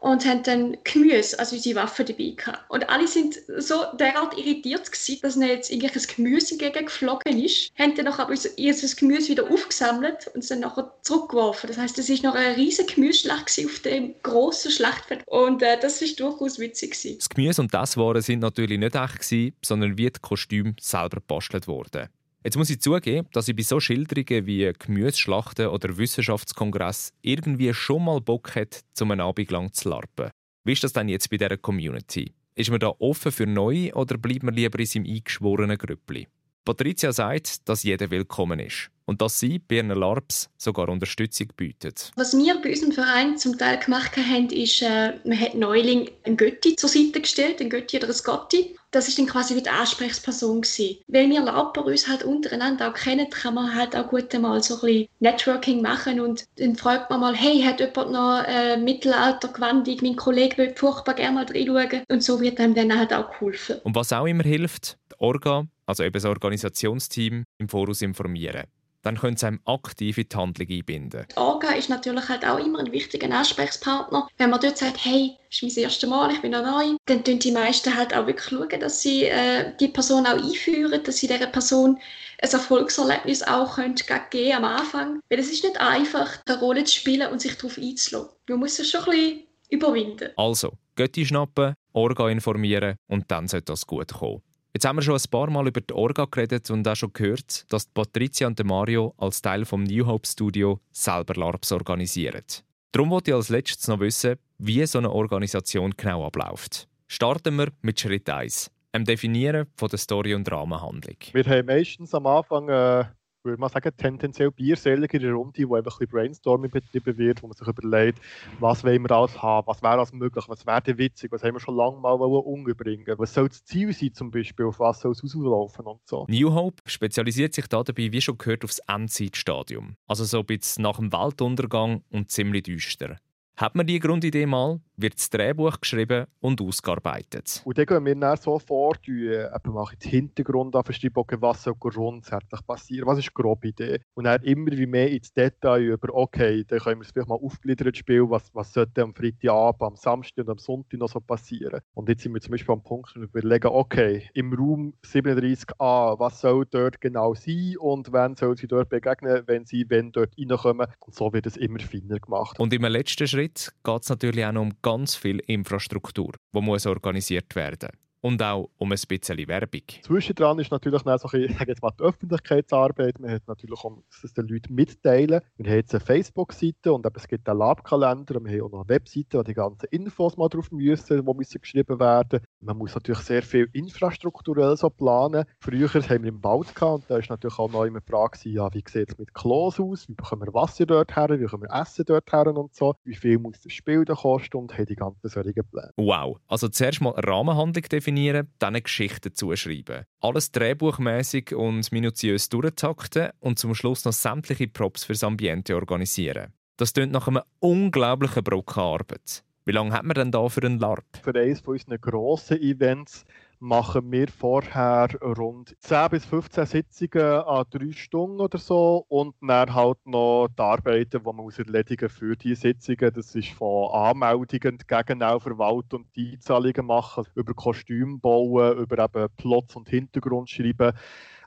und 0.00 0.24
haben 0.24 0.42
dann 0.42 0.76
Gemüse, 0.84 1.38
also 1.38 1.56
unsere 1.56 1.76
Waffen 1.76 2.06
dabei 2.06 2.34
gehabt. 2.36 2.70
Und 2.70 2.88
alle 2.88 3.08
sind 3.08 3.36
so 3.58 3.84
derart 3.98 4.36
irritiert 4.38 4.90
gewesen, 4.90 5.18
dass 5.22 5.36
ihnen 5.36 5.48
jetzt 5.48 5.70
irgendwelches 5.70 6.08
Gemüse 6.08 6.56
geflogen 6.56 7.42
ist, 7.42 7.72
haben 7.78 7.94
dann 7.94 8.06
aber 8.08 8.34
ihr 8.56 8.74
Gemüse 8.74 9.28
wieder 9.28 9.50
aufgesammelt 9.50 10.30
und 10.34 10.40
es 10.42 10.48
dann 10.48 10.60
nachher 10.60 10.92
zurückgeworfen. 11.02 11.68
Das 11.68 11.78
heißt, 11.78 11.98
es 11.98 12.08
ist 12.08 12.22
noch 12.22 12.34
eine 12.34 12.56
riesige 12.56 12.94
Gemüseschlacht 12.94 13.48
auf 13.64 13.80
dem 13.80 14.14
grossen 14.22 14.70
Schlachtfeld 14.70 15.22
und 15.26 15.62
äh, 15.62 15.78
das 15.80 16.02
ist 16.02 16.20
durchaus 16.20 16.58
witzig 16.58 16.92
gewesen. 16.92 17.18
Das 17.18 17.28
Gemüse 17.28 17.62
und 17.62 17.72
das 17.72 17.96
Waren 17.96 18.22
sind 18.22 18.40
natürlich 18.40 18.78
nicht 18.78 18.94
echt 18.94 19.20
gewesen, 19.20 19.54
sondern 19.64 19.98
wie 19.98 20.10
die 20.10 20.20
Kostüme 20.20 20.74
selber 20.80 21.16
gebastelt 21.16 21.66
worden. 21.66 22.08
Jetzt 22.48 22.56
muss 22.56 22.70
ich 22.70 22.80
zugeben, 22.80 23.28
dass 23.34 23.46
ich 23.48 23.54
bei 23.54 23.62
so 23.62 23.78
Schilderungen 23.78 24.46
wie 24.46 24.72
Gemüseschlachten 24.78 25.66
oder 25.66 25.98
Wissenschaftskongress 25.98 27.12
irgendwie 27.20 27.74
schon 27.74 28.06
mal 28.06 28.22
Bock 28.22 28.54
hätte, 28.54 28.80
um 29.02 29.10
einen 29.10 29.20
Abend 29.20 29.50
lang 29.50 29.70
zu 29.74 29.90
larpen. 29.90 30.30
Wie 30.64 30.72
ist 30.72 30.82
das 30.82 30.94
denn 30.94 31.10
jetzt 31.10 31.28
bei 31.28 31.36
dieser 31.36 31.58
Community? 31.58 32.32
Ist 32.54 32.70
man 32.70 32.80
da 32.80 32.94
offen 33.00 33.32
für 33.32 33.46
Neue 33.46 33.92
oder 33.92 34.16
bleibt 34.16 34.44
man 34.44 34.54
lieber 34.54 34.78
in 34.78 34.86
seinem 34.86 35.04
eingeschworenen 35.04 35.76
Grüppli? 35.76 36.26
Patricia 36.68 37.14
sagt, 37.14 37.66
dass 37.66 37.82
jeder 37.82 38.10
willkommen 38.10 38.60
ist 38.60 38.90
und 39.06 39.22
dass 39.22 39.40
sie 39.40 39.58
ihren 39.70 39.88
LARPs 39.88 40.50
sogar 40.58 40.90
Unterstützung 40.90 41.46
bietet. 41.56 42.12
Was 42.14 42.36
wir 42.36 42.60
bei 42.60 42.68
unserem 42.68 42.92
Verein 42.92 43.38
zum 43.38 43.56
Teil 43.56 43.78
gemacht 43.78 44.14
haben, 44.18 44.50
ist, 44.50 44.82
äh, 44.82 45.14
man 45.24 45.40
hat 45.40 45.54
Neuling 45.54 46.10
einen 46.24 46.36
Götti 46.36 46.76
zur 46.76 46.90
Seite 46.90 47.22
gestellt, 47.22 47.62
einen 47.62 47.70
Götti 47.70 47.96
oder 47.96 48.08
ein 48.08 48.22
Gotti. 48.22 48.76
Das 48.90 49.08
ist 49.08 49.18
dann 49.18 49.24
quasi 49.24 49.56
wie 49.56 49.62
die 49.62 49.70
Ansprechperson 49.70 50.60
gewesen. 50.60 50.98
Weil 51.06 51.30
wir 51.30 51.40
LARPer 51.40 51.86
uns 51.86 52.06
halt 52.06 52.22
untereinander 52.22 52.90
auch 52.90 52.94
kennen, 52.94 53.30
kann 53.30 53.54
man 53.54 53.74
halt 53.74 53.96
auch 53.96 54.10
gut 54.10 54.30
mal 54.34 54.62
so 54.62 54.74
ein 54.74 54.80
bisschen 54.82 55.08
Networking 55.20 55.80
machen 55.80 56.20
und 56.20 56.44
dann 56.56 56.76
fragt 56.76 57.08
man 57.08 57.20
mal, 57.20 57.34
hey, 57.34 57.62
hat 57.62 57.80
jemand 57.80 58.12
noch 58.12 58.44
äh, 58.46 58.76
Mittelaltergewandung? 58.76 59.96
Mein 60.02 60.16
Kollege 60.16 60.58
will 60.58 60.74
furchtbar 60.76 61.14
gerne 61.14 61.34
mal 61.34 61.46
reinschauen. 61.46 62.04
Und 62.10 62.22
so 62.22 62.42
wird 62.42 62.60
einem 62.60 62.74
dann 62.74 62.94
halt 62.94 63.14
auch 63.14 63.30
geholfen. 63.30 63.76
Und 63.84 63.94
was 63.94 64.12
auch 64.12 64.26
immer 64.26 64.44
hilft, 64.44 64.98
Orga, 65.18 65.66
also 65.86 66.02
eben 66.02 66.12
das 66.12 66.24
Organisationsteam, 66.24 67.44
im 67.58 67.68
Voraus 67.68 68.02
informieren 68.02 68.64
dann 69.02 69.16
können 69.16 69.36
sie 69.36 69.46
einem 69.46 69.60
aktiv 69.64 70.18
in 70.18 70.28
die 70.28 70.36
Handlung 70.36 70.68
einbinden. 70.68 71.26
Die 71.30 71.36
Orga 71.36 71.70
ist 71.70 71.88
natürlich 71.88 72.28
halt 72.28 72.44
auch 72.44 72.58
immer 72.58 72.80
ein 72.80 72.92
wichtiger 72.92 73.30
Ansprechpartner. 73.30 74.28
Wenn 74.36 74.50
man 74.50 74.60
dort 74.60 74.78
sagt, 74.78 75.04
hey, 75.04 75.36
das 75.48 75.62
ist 75.62 75.76
mein 75.76 75.84
erstes 75.84 76.10
Mal, 76.10 76.32
ich 76.32 76.42
bin 76.42 76.52
noch 76.52 76.62
neu, 76.62 76.96
dann 77.06 77.24
tun 77.24 77.38
die 77.38 77.52
meisten 77.52 77.96
halt 77.96 78.14
auch 78.14 78.26
wirklich 78.26 78.48
schauen, 78.48 78.80
dass 78.80 79.00
sie 79.00 79.24
äh, 79.24 79.72
die 79.78 79.88
Person 79.88 80.26
auch 80.26 80.36
einführen, 80.36 81.02
dass 81.02 81.18
sie 81.18 81.28
dieser 81.28 81.46
Person 81.46 81.98
ein 82.42 82.50
Erfolgserlebnis 82.50 83.42
auch 83.42 83.76
können 83.76 83.94
geben 84.30 84.52
am 84.52 84.64
Anfang. 84.64 85.20
Weil 85.30 85.38
es 85.38 85.50
ist 85.50 85.64
nicht 85.64 85.80
einfach, 85.80 86.38
eine 86.46 86.58
Rolle 86.58 86.84
zu 86.84 86.94
spielen 86.94 87.30
und 87.30 87.40
sich 87.40 87.56
darauf 87.56 87.78
einzulassen. 87.78 88.30
Man 88.48 88.58
muss 88.58 88.78
es 88.78 88.90
schon 88.90 89.04
ein 89.04 89.10
bisschen 89.10 89.42
überwinden. 89.70 90.30
Also, 90.36 90.72
Götti 90.96 91.24
schnappen, 91.24 91.74
Orga 91.92 92.28
informieren 92.28 92.96
und 93.06 93.30
dann 93.30 93.48
sollte 93.48 93.72
das 93.72 93.86
gut 93.86 94.12
kommen. 94.12 94.42
Jetzt 94.74 94.84
haben 94.84 94.96
wir 94.96 95.02
schon 95.02 95.16
ein 95.16 95.30
paar 95.30 95.50
Mal 95.50 95.66
über 95.66 95.80
die 95.80 95.94
Orga 95.94 96.26
geredet 96.30 96.70
und 96.70 96.86
auch 96.86 96.94
schon 96.94 97.12
gehört, 97.12 97.72
dass 97.72 97.86
Patricia 97.86 98.46
und 98.46 98.62
Mario 98.64 99.14
als 99.16 99.40
Teil 99.40 99.64
vom 99.64 99.84
New 99.84 100.06
Hope 100.06 100.26
Studio 100.26 100.80
selber 100.92 101.34
LARPs 101.34 101.72
organisieren. 101.72 102.44
Darum 102.92 103.10
wollte 103.10 103.30
ich 103.30 103.34
als 103.34 103.48
letztes 103.48 103.88
noch 103.88 104.00
wissen, 104.00 104.36
wie 104.58 104.84
so 104.86 104.98
eine 104.98 105.10
Organisation 105.10 105.94
genau 105.96 106.24
abläuft. 106.24 106.88
Starten 107.06 107.56
wir 107.56 107.68
mit 107.80 107.98
Schritt 107.98 108.28
1, 108.28 108.70
dem 108.94 109.04
Definieren 109.04 109.66
von 109.76 109.88
der 109.88 109.98
Story 109.98 110.34
und 110.34 110.50
Rahmenhandlung. 110.50 111.16
Wir 111.32 111.44
haben 111.44 111.66
meistens 111.66 112.14
am 112.14 112.26
Anfang 112.26 112.68
äh, 112.68 113.04
würde 113.48 113.60
man 113.60 113.70
sagen, 113.70 113.90
tendenziell 113.96 114.50
bierseligere 114.50 115.32
Runde, 115.32 115.68
wo 115.68 115.74
einfach 115.74 115.94
ein 115.94 116.06
bisschen 116.06 116.10
Brainstorming 116.10 116.70
betrieben 116.70 117.18
wird, 117.18 117.42
wo 117.42 117.48
man 117.48 117.56
sich 117.56 117.66
überlegt, 117.66 118.20
was 118.60 118.84
wollen 118.84 119.02
wir 119.02 119.10
alles 119.10 119.40
haben, 119.42 119.66
was 119.66 119.82
wäre 119.82 119.94
alles 119.94 120.12
möglich, 120.12 120.44
was 120.48 120.66
wäre 120.66 120.98
witzig, 120.98 121.32
was 121.32 121.42
haben 121.42 121.54
wir 121.54 121.60
schon 121.60 121.76
lange 121.76 121.98
mal 121.98 122.12
unterbringen 122.12 123.04
was 123.18 123.34
soll 123.34 123.48
das 123.48 123.64
Ziel 123.64 123.92
sein 123.92 124.12
zum 124.12 124.30
Beispiel, 124.30 124.66
auf 124.66 124.78
was 124.78 125.00
soll 125.00 125.12
es 125.12 125.22
auslaufen 125.22 125.86
und 125.86 126.00
so. 126.04 126.26
New 126.28 126.52
Hope 126.52 126.82
spezialisiert 126.86 127.54
sich 127.54 127.66
dabei, 127.66 128.12
wie 128.12 128.20
schon 128.20 128.38
gehört, 128.38 128.64
aufs 128.64 128.80
Endzeitstadium. 128.86 129.96
Also 130.06 130.24
so 130.24 130.40
ein 130.40 130.46
bisschen 130.46 130.82
nach 130.82 130.98
dem 130.98 131.12
Weltuntergang 131.12 132.02
und 132.10 132.30
ziemlich 132.30 132.64
düster. 132.64 133.16
Hat 133.56 133.74
man 133.74 133.86
die 133.86 133.98
Grundidee 133.98 134.46
mal, 134.46 134.80
wird 135.00 135.14
das 135.14 135.30
Drehbuch 135.30 135.80
geschrieben 135.80 136.26
und 136.40 136.60
ausgearbeitet. 136.60 137.62
Und 137.64 137.78
dann 137.78 137.86
gehen 137.86 138.04
wir 138.04 138.14
dann 138.14 138.36
so 138.36 138.58
vor, 138.58 138.94
äh, 139.06 139.44
eben 139.44 139.72
mache 139.72 139.94
ich 139.94 139.98
den 140.00 140.10
Hintergrund 140.10 140.76
an, 140.76 140.82
okay, 141.14 141.36
was 141.40 141.64
soll 141.64 141.74
grundsätzlich 141.78 142.66
passieren, 142.66 143.06
was 143.06 143.18
ist 143.18 143.28
die 143.28 143.34
grobe 143.34 143.68
Idee. 143.68 144.00
Und 144.14 144.24
dann 144.24 144.42
immer 144.42 144.70
wie 144.72 144.86
mehr 144.86 145.10
ins 145.10 145.32
Detail 145.32 145.82
über, 145.82 146.14
okay, 146.14 146.64
dann 146.66 146.78
können 146.78 147.00
wir 147.00 147.06
es 147.06 147.12
vielleicht 147.12 147.28
mal 147.28 147.38
aufgliedern, 147.42 147.94
Spiel, 147.94 148.28
was, 148.28 148.54
was 148.54 148.72
sollte 148.72 149.02
am 149.02 149.14
Freitagabend, 149.14 149.82
am 149.82 149.96
Samstag 149.96 150.44
und 150.44 150.50
am 150.50 150.58
Sonntag 150.58 151.00
noch 151.00 151.08
so 151.08 151.20
passieren. 151.20 151.80
Und 151.94 152.08
jetzt 152.08 152.22
sind 152.22 152.34
wir 152.34 152.40
zum 152.40 152.52
Beispiel 152.52 152.74
am 152.74 152.82
Punkt, 152.82 153.14
wo 153.16 153.20
wir 153.20 153.26
überlegen, 153.26 153.68
okay, 153.68 154.28
im 154.34 154.52
Raum 154.52 154.94
37a, 155.04 156.18
was 156.18 156.40
soll 156.40 156.66
dort 156.66 157.00
genau 157.00 157.34
sein 157.34 157.76
und 157.78 158.12
wann 158.12 158.36
soll 158.36 158.56
sie 158.56 158.68
dort 158.68 158.88
begegnen, 158.88 159.42
wenn 159.46 159.64
sie 159.64 159.86
wenn 159.88 160.12
dort 160.12 160.32
reinkommen. 160.38 160.86
Und 161.00 161.14
so 161.14 161.32
wird 161.32 161.46
es 161.46 161.56
immer 161.56 161.80
feiner 161.80 162.20
gemacht. 162.20 162.58
Und 162.60 162.72
im 162.72 162.82
letzten 162.82 163.26
Schritt 163.26 163.38
Schritt 163.38 163.72
geht 163.84 164.02
es 164.02 164.08
natürlich 164.08 164.44
auch 164.44 164.52
noch 164.52 164.62
um 164.62 164.72
ganz 164.88 165.14
viel 165.16 165.38
Infrastruktur, 165.40 166.32
die 166.54 166.60
muss 166.62 166.86
organisiert 166.86 167.54
werden 167.54 167.90
muss 167.92 168.08
und 168.20 168.42
auch 168.42 168.70
um 168.78 168.90
ein 168.90 168.98
bisschen 169.08 169.48
Werbung. 169.48 169.82
Zwischendran 170.02 170.58
ist 170.58 170.70
natürlich 170.70 171.04
noch 171.04 171.18
so 171.18 171.28
ein 171.28 171.56
jetzt 171.66 171.82
mal 171.82 171.92
die 171.98 172.02
Öffentlichkeitsarbeit. 172.02 173.20
Man 173.20 173.30
hat 173.30 173.46
natürlich 173.46 173.78
auch, 173.84 174.02
das 174.22 174.32
den 174.32 174.48
Leuten 174.48 174.74
mitteilen. 174.74 175.40
Wir 175.56 175.70
haben 175.70 175.76
jetzt 175.76 175.94
eine 175.94 176.00
Facebook-Seite 176.00 176.92
und 176.92 177.06
es 177.14 177.28
gibt 177.28 177.48
einen 177.48 177.58
Lab-Kalender 177.58 178.36
und 178.36 178.46
wir 178.46 178.52
haben 178.52 178.66
auch 178.66 178.70
noch 178.70 178.80
eine 178.80 178.88
Webseite, 178.88 179.38
wo 179.38 179.42
die 179.42 179.54
ganzen 179.54 179.86
Infos 179.90 180.36
mal 180.36 180.48
drauf 180.48 180.70
müssen, 180.70 181.24
die 181.24 181.34
müssen 181.34 181.60
geschrieben 181.60 182.00
werden. 182.00 182.40
Man 182.60 182.76
muss 182.76 182.94
natürlich 182.94 183.20
sehr 183.20 183.42
viel 183.42 183.68
infrastrukturell 183.72 184.76
so 184.76 184.90
planen. 184.90 185.44
Früher 185.60 185.88
haben 185.88 186.22
wir 186.24 186.30
im 186.30 186.42
Wald 186.42 186.74
gehabt 186.74 186.94
und 186.94 187.04
da 187.08 187.18
ist 187.18 187.30
natürlich 187.30 187.58
auch 187.58 187.70
noch 187.70 187.84
immer 187.84 188.00
die 188.00 188.10
Frage, 188.10 188.48
ja, 188.48 188.72
wie 188.74 188.82
sieht 188.84 189.10
es 189.10 189.18
mit 189.18 189.32
Klos 189.32 189.78
aus, 189.78 190.08
wie 190.08 190.14
bekommen 190.14 190.42
wir 190.42 190.54
Wasser 190.54 190.84
dort 190.84 191.14
her, 191.14 191.28
wie 191.30 191.44
bekommen 191.44 191.64
wir 191.68 191.80
Essen 191.80 192.04
dort 192.04 192.32
her 192.32 192.46
und 192.48 192.74
so, 192.74 192.94
wie 193.04 193.14
viel 193.14 193.38
muss 193.38 193.60
das 193.60 193.72
Spiel 193.72 194.04
da 194.04 194.14
kosten 194.14 194.56
und 194.56 194.76
haben 194.76 194.86
die 194.86 194.96
ganzen 194.96 195.28
solchen 195.28 195.64
Pläne. 195.70 195.92
Wow, 195.96 196.38
also 196.48 196.68
zuerst 196.68 197.00
mal 197.00 197.10
Rahmenhandlung 197.10 197.84
definieren 197.84 198.52
dann 198.58 198.74
eine 198.74 198.82
Geschichte 198.82 199.32
zuschreiben. 199.32 200.04
Alles 200.20 200.50
drehbuchmäßig 200.50 201.54
und 201.54 201.92
minutiös 201.92 202.48
durchtakten 202.48 203.30
und 203.38 203.60
zum 203.60 203.74
Schluss 203.76 204.04
noch 204.04 204.12
sämtliche 204.12 204.66
Props 204.66 205.04
fürs 205.04 205.22
Ambiente 205.22 205.76
organisieren. 205.76 206.52
Das 206.76 206.92
klingt 206.92 207.12
nach 207.12 207.28
einem 207.28 207.42
unglaublichen 207.60 208.42
Brocken 208.42 208.82
Arbeit. 208.82 209.44
Wie 209.68 209.72
lange 209.72 209.92
hat 209.92 210.02
man 210.02 210.14
denn 210.14 210.30
da 210.30 210.48
für 210.48 210.62
einen 210.62 210.78
LARP? 210.78 211.04
Für 211.22 211.34
eines 211.34 211.60
von 211.60 211.74
unseren 211.74 212.00
grossen 212.00 212.56
Events 212.56 213.26
machen 213.60 214.10
wir 214.10 214.28
vorher 214.28 215.10
rund 215.20 215.76
10 215.80 216.08
bis 216.08 216.24
15 216.24 216.64
Sitzungen 216.64 217.42
an 217.42 217.66
drei 217.68 217.92
Stunden 217.92 218.40
oder 218.40 218.56
so 218.56 219.04
und 219.08 219.34
dann 219.42 219.74
halt 219.74 219.98
noch 220.06 220.48
die 220.48 220.62
Arbeiten, 220.62 221.18
die 221.20 221.22
man 221.22 221.36
muss 221.36 221.58
erledigen 221.58 222.08
für 222.08 222.34
diese 222.34 222.62
Sitzungen. 222.62 223.12
Das 223.12 223.34
ist 223.34 223.50
von 223.50 223.90
Anmeldungen 223.92 224.78
gegen 224.78 225.18
Verwaltung 225.20 226.06
und 226.06 226.32
Einzahlungen 226.32 226.86
machen, 226.86 227.26
über 227.34 227.52
Kostüme 227.52 228.16
bauen, 228.20 228.78
über 228.78 229.04
eben 229.04 229.28
Plots 229.36 229.76
und 229.76 229.90
Hintergrund 229.90 230.48
schreiben. 230.48 230.94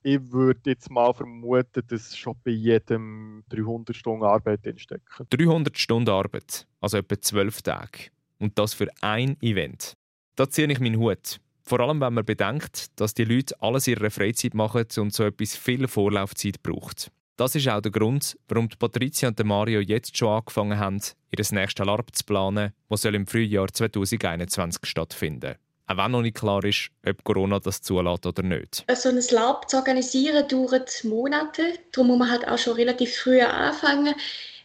Ich 0.03 0.31
würde 0.31 0.71
jetzt 0.71 0.89
mal 0.89 1.13
vermuten, 1.13 1.83
dass 1.87 2.17
schon 2.17 2.35
bei 2.43 2.51
jedem 2.51 3.43
300 3.49 3.95
Stunden 3.95 4.23
Arbeit 4.23 4.65
drinstecken. 4.65 5.27
300 5.29 5.77
Stunden 5.77 6.09
Arbeit, 6.09 6.67
also 6.79 6.97
etwa 6.97 7.21
12 7.21 7.61
Tage. 7.61 8.09
Und 8.39 8.57
das 8.57 8.73
für 8.73 8.87
ein 9.01 9.37
Event. 9.41 9.93
Da 10.35 10.49
ziehe 10.49 10.71
ich 10.71 10.79
meinen 10.79 10.97
Hut. 10.97 11.39
Vor 11.63 11.79
allem, 11.81 12.01
wenn 12.01 12.15
man 12.15 12.25
bedenkt, 12.25 12.99
dass 12.99 13.13
die 13.13 13.25
Leute 13.25 13.55
alles 13.61 13.87
in 13.87 13.93
ihrer 13.93 14.09
Freizeit 14.09 14.55
machen 14.55 14.85
und 14.97 15.13
so 15.13 15.23
etwas 15.23 15.55
viel 15.55 15.87
Vorlaufzeit 15.87 16.63
braucht. 16.63 17.11
Das 17.37 17.53
ist 17.55 17.67
auch 17.69 17.81
der 17.81 17.91
Grund, 17.91 18.37
warum 18.47 18.69
die 18.69 18.77
Patricia 18.77 19.29
und 19.29 19.43
Mario 19.43 19.79
jetzt 19.79 20.17
schon 20.17 20.29
angefangen 20.29 20.79
haben, 20.79 20.99
ihr 21.29 21.45
nächstes 21.51 21.85
LARP 21.85 22.15
zu 22.15 22.23
planen, 22.25 22.73
das 22.89 23.05
im 23.05 23.27
Frühjahr 23.27 23.67
2021 23.71 24.85
stattfinden 24.85 25.55
auch 25.91 25.97
wenn 25.97 26.11
noch 26.11 26.21
nicht 26.21 26.37
klar 26.37 26.63
ist, 26.63 26.89
ob 27.05 27.23
Corona 27.23 27.59
das 27.59 27.81
zulässt 27.81 28.25
oder 28.25 28.43
nicht. 28.43 28.85
So 28.93 29.09
ein 29.09 29.21
LARP 29.31 29.69
zu 29.69 29.77
organisieren 29.77 30.47
dauert 30.47 31.03
Monate. 31.03 31.63
Darum 31.91 32.07
muss 32.07 32.19
man 32.19 32.31
halt 32.31 32.47
auch 32.47 32.57
schon 32.57 32.75
relativ 32.75 33.15
früh 33.15 33.41
anfangen. 33.41 34.15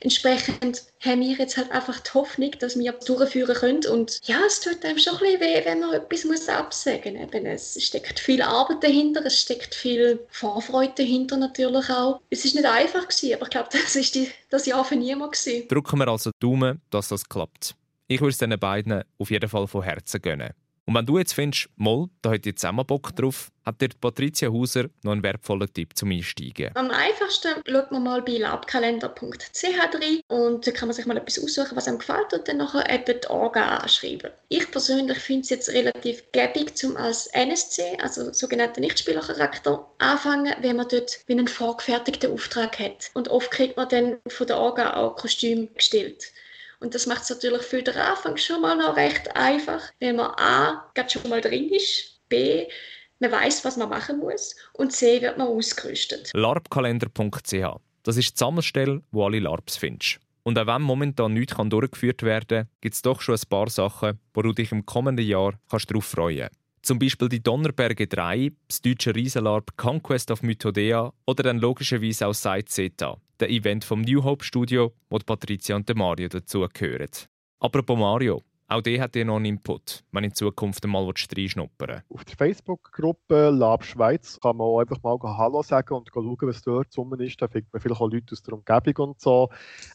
Entsprechend 0.00 0.84
haben 1.00 1.20
wir 1.20 1.36
jetzt 1.36 1.56
halt 1.56 1.70
einfach 1.70 1.98
die 2.00 2.10
Hoffnung, 2.12 2.50
dass 2.58 2.78
wir 2.78 2.92
durchführen 2.92 3.54
können. 3.54 3.86
Und 3.86 4.20
ja, 4.24 4.38
es 4.46 4.60
tut 4.60 4.84
einem 4.84 4.98
schon 4.98 5.14
ein 5.14 5.20
bisschen 5.20 5.40
weh, 5.40 5.64
wenn 5.64 5.80
man 5.80 5.94
etwas 5.94 6.24
muss 6.24 6.48
absagen 6.48 7.14
muss. 7.18 7.76
Es 7.76 7.82
steckt 7.82 8.20
viel 8.20 8.42
Arbeit 8.42 8.84
dahinter, 8.84 9.24
es 9.24 9.40
steckt 9.40 9.74
viel 9.74 10.20
Vorfreude 10.28 10.92
dahinter 10.96 11.36
natürlich 11.36 11.88
auch. 11.88 12.20
Es 12.30 12.44
ist 12.44 12.54
nicht 12.54 12.66
einfach 12.66 13.08
gewesen, 13.08 13.34
aber 13.34 13.44
ich 13.44 13.50
glaube, 13.50 13.68
das 13.72 14.10
die, 14.10 14.30
das 14.50 14.66
Jahr 14.66 14.84
für 14.84 14.96
niemand 14.96 15.32
gewesen. 15.32 15.66
Drücken 15.68 15.98
wir 15.98 16.08
also 16.08 16.30
Daumen, 16.40 16.80
dass 16.90 17.08
das 17.08 17.28
klappt. 17.28 17.74
Ich 18.08 18.20
würde 18.20 18.30
es 18.30 18.38
den 18.38 18.56
beiden 18.58 19.02
auf 19.18 19.30
jeden 19.30 19.48
Fall 19.48 19.66
von 19.66 19.82
Herzen 19.82 20.20
gönnen. 20.20 20.50
Und 20.86 20.94
wenn 20.94 21.04
du 21.04 21.18
jetzt 21.18 21.34
findest, 21.34 21.68
Moll, 21.74 22.08
da 22.22 22.30
hat 22.30 22.46
ihr 22.46 22.54
zusammen 22.54 22.86
Bock 22.86 23.14
drauf, 23.16 23.50
hat 23.64 23.80
dir 23.80 23.88
Patricia 24.00 24.48
Hauser 24.48 24.84
noch 25.02 25.10
einen 25.10 25.22
wertvollen 25.24 25.72
Tipp 25.72 25.96
zum 25.96 26.12
Einsteigen. 26.12 26.70
Am 26.76 26.92
einfachsten 26.92 27.54
schaut 27.66 27.90
man 27.90 28.04
mal 28.04 28.22
bei 28.22 28.38
labkalender.ch 28.38 29.64
rein 29.64 30.20
und 30.28 30.64
da 30.64 30.70
kann 30.70 30.86
man 30.86 30.94
sich 30.94 31.04
mal 31.06 31.16
etwas 31.16 31.42
aussuchen, 31.42 31.76
was 31.76 31.88
einem 31.88 31.98
gefällt 31.98 32.32
und 32.32 32.46
dann 32.46 32.58
nachher 32.58 32.88
eben 32.88 33.20
die 33.20 33.28
Orga 33.28 33.78
anschreiben. 33.78 34.30
Ich 34.48 34.70
persönlich 34.70 35.18
finde 35.18 35.42
es 35.42 35.50
jetzt 35.50 35.68
relativ 35.70 36.22
gäbig, 36.30 36.72
um 36.84 36.96
als 36.96 37.26
NSC, 37.32 37.98
also 38.00 38.32
sogenannten 38.32 38.80
Nichtspielercharakter, 38.80 39.90
anfangen, 39.98 40.54
wenn 40.60 40.76
man 40.76 40.86
dort 40.88 41.18
wie 41.26 41.32
einen 41.32 41.48
vorgefertigten 41.48 42.32
Auftrag 42.32 42.78
hat. 42.78 43.10
Und 43.14 43.26
oft 43.28 43.50
kriegt 43.50 43.76
man 43.76 43.88
dann 43.88 44.18
von 44.28 44.46
der 44.46 44.58
Orga 44.58 44.94
auch 44.94 45.16
Kostüm 45.16 45.68
gestellt. 45.74 46.32
Und 46.86 46.94
das 46.94 47.08
macht 47.08 47.24
es 47.24 47.30
natürlich 47.30 47.62
für 47.62 47.82
den 47.82 47.96
Anfang 47.96 48.36
schon 48.36 48.60
mal 48.60 48.76
noch 48.76 48.94
recht 48.96 49.34
einfach, 49.34 49.82
wenn 49.98 50.14
man 50.14 50.30
A, 50.36 50.88
gerade 50.94 51.10
schon 51.10 51.28
mal 51.28 51.40
drin 51.40 51.68
ist, 51.70 52.20
B, 52.28 52.68
man 53.18 53.32
weiß, 53.32 53.64
was 53.64 53.76
man 53.76 53.88
machen 53.88 54.20
muss 54.20 54.54
und 54.72 54.92
C, 54.92 55.20
wird 55.20 55.36
man 55.36 55.48
ausgerüstet. 55.48 56.30
larpkalender.ch 56.32 57.80
Das 58.04 58.16
ist 58.16 58.30
die 58.30 58.38
Sammelstelle, 58.38 59.02
wo 59.10 59.24
alle 59.24 59.40
LARPs 59.40 59.78
findest. 59.78 60.20
Und 60.44 60.60
auch 60.60 60.68
wenn 60.68 60.82
momentan 60.82 61.34
nichts 61.34 61.56
durchgeführt 61.56 62.22
werden 62.22 62.66
kann, 62.66 62.68
gibt 62.80 62.94
es 62.94 63.02
doch 63.02 63.20
schon 63.20 63.34
ein 63.34 63.48
paar 63.50 63.68
Sachen, 63.68 64.20
wo 64.32 64.42
du 64.42 64.52
dich 64.52 64.70
im 64.70 64.86
kommenden 64.86 65.26
Jahr 65.26 65.58
kannst 65.68 65.90
darauf 65.90 66.04
freuen 66.04 66.42
kannst. 66.42 66.60
Zum 66.82 67.00
Beispiel 67.00 67.28
die 67.28 67.42
Donnerberge 67.42 68.06
3, 68.06 68.52
das 68.68 68.80
deutsche 68.80 69.12
Riesenlarp 69.12 69.76
Conquest 69.76 70.30
of 70.30 70.44
Mythodea 70.44 71.12
oder 71.26 71.42
dann 71.42 71.58
logischerweise 71.58 72.28
auch 72.28 72.32
Side 72.32 72.66
Zeta, 72.66 73.16
der 73.40 73.50
Event 73.50 73.84
vom 73.84 74.02
New 74.02 74.22
Hope 74.22 74.44
Studio, 74.44 74.92
wo 75.10 75.18
Patricia 75.18 75.76
und 75.76 75.94
Mario 75.94 76.28
dazugehören. 76.28 77.10
Apropos 77.58 77.98
Mario, 77.98 78.42
Auch 78.68 78.80
die 78.80 79.00
hat 79.00 79.14
ihr 79.14 79.24
noch 79.24 79.36
einen 79.36 79.44
Input, 79.44 80.02
wenn 80.10 80.24
in 80.24 80.34
Zukunft 80.34 80.84
einmal 80.84 81.04
reinschnuppern 81.04 82.02
Auf 82.12 82.24
der 82.24 82.36
Facebook-Gruppe 82.36 83.50
Lab 83.50 83.84
Schweiz 83.84 84.40
kann 84.42 84.56
man 84.56 84.66
auch 84.66 84.80
einfach 84.80 85.00
mal 85.04 85.18
Hallo 85.22 85.62
sagen 85.62 85.94
und 85.94 86.10
schauen, 86.12 86.36
was 86.40 86.62
dort 86.62 86.90
zusammen 86.90 87.20
ist. 87.20 87.40
Da 87.40 87.46
findet 87.46 87.72
man 87.72 87.80
vielleicht 87.80 88.00
auch 88.00 88.10
Leute 88.10 88.32
aus 88.32 88.42
der 88.42 88.54
Umgebung 88.54 89.10
und 89.10 89.20
so. 89.20 89.50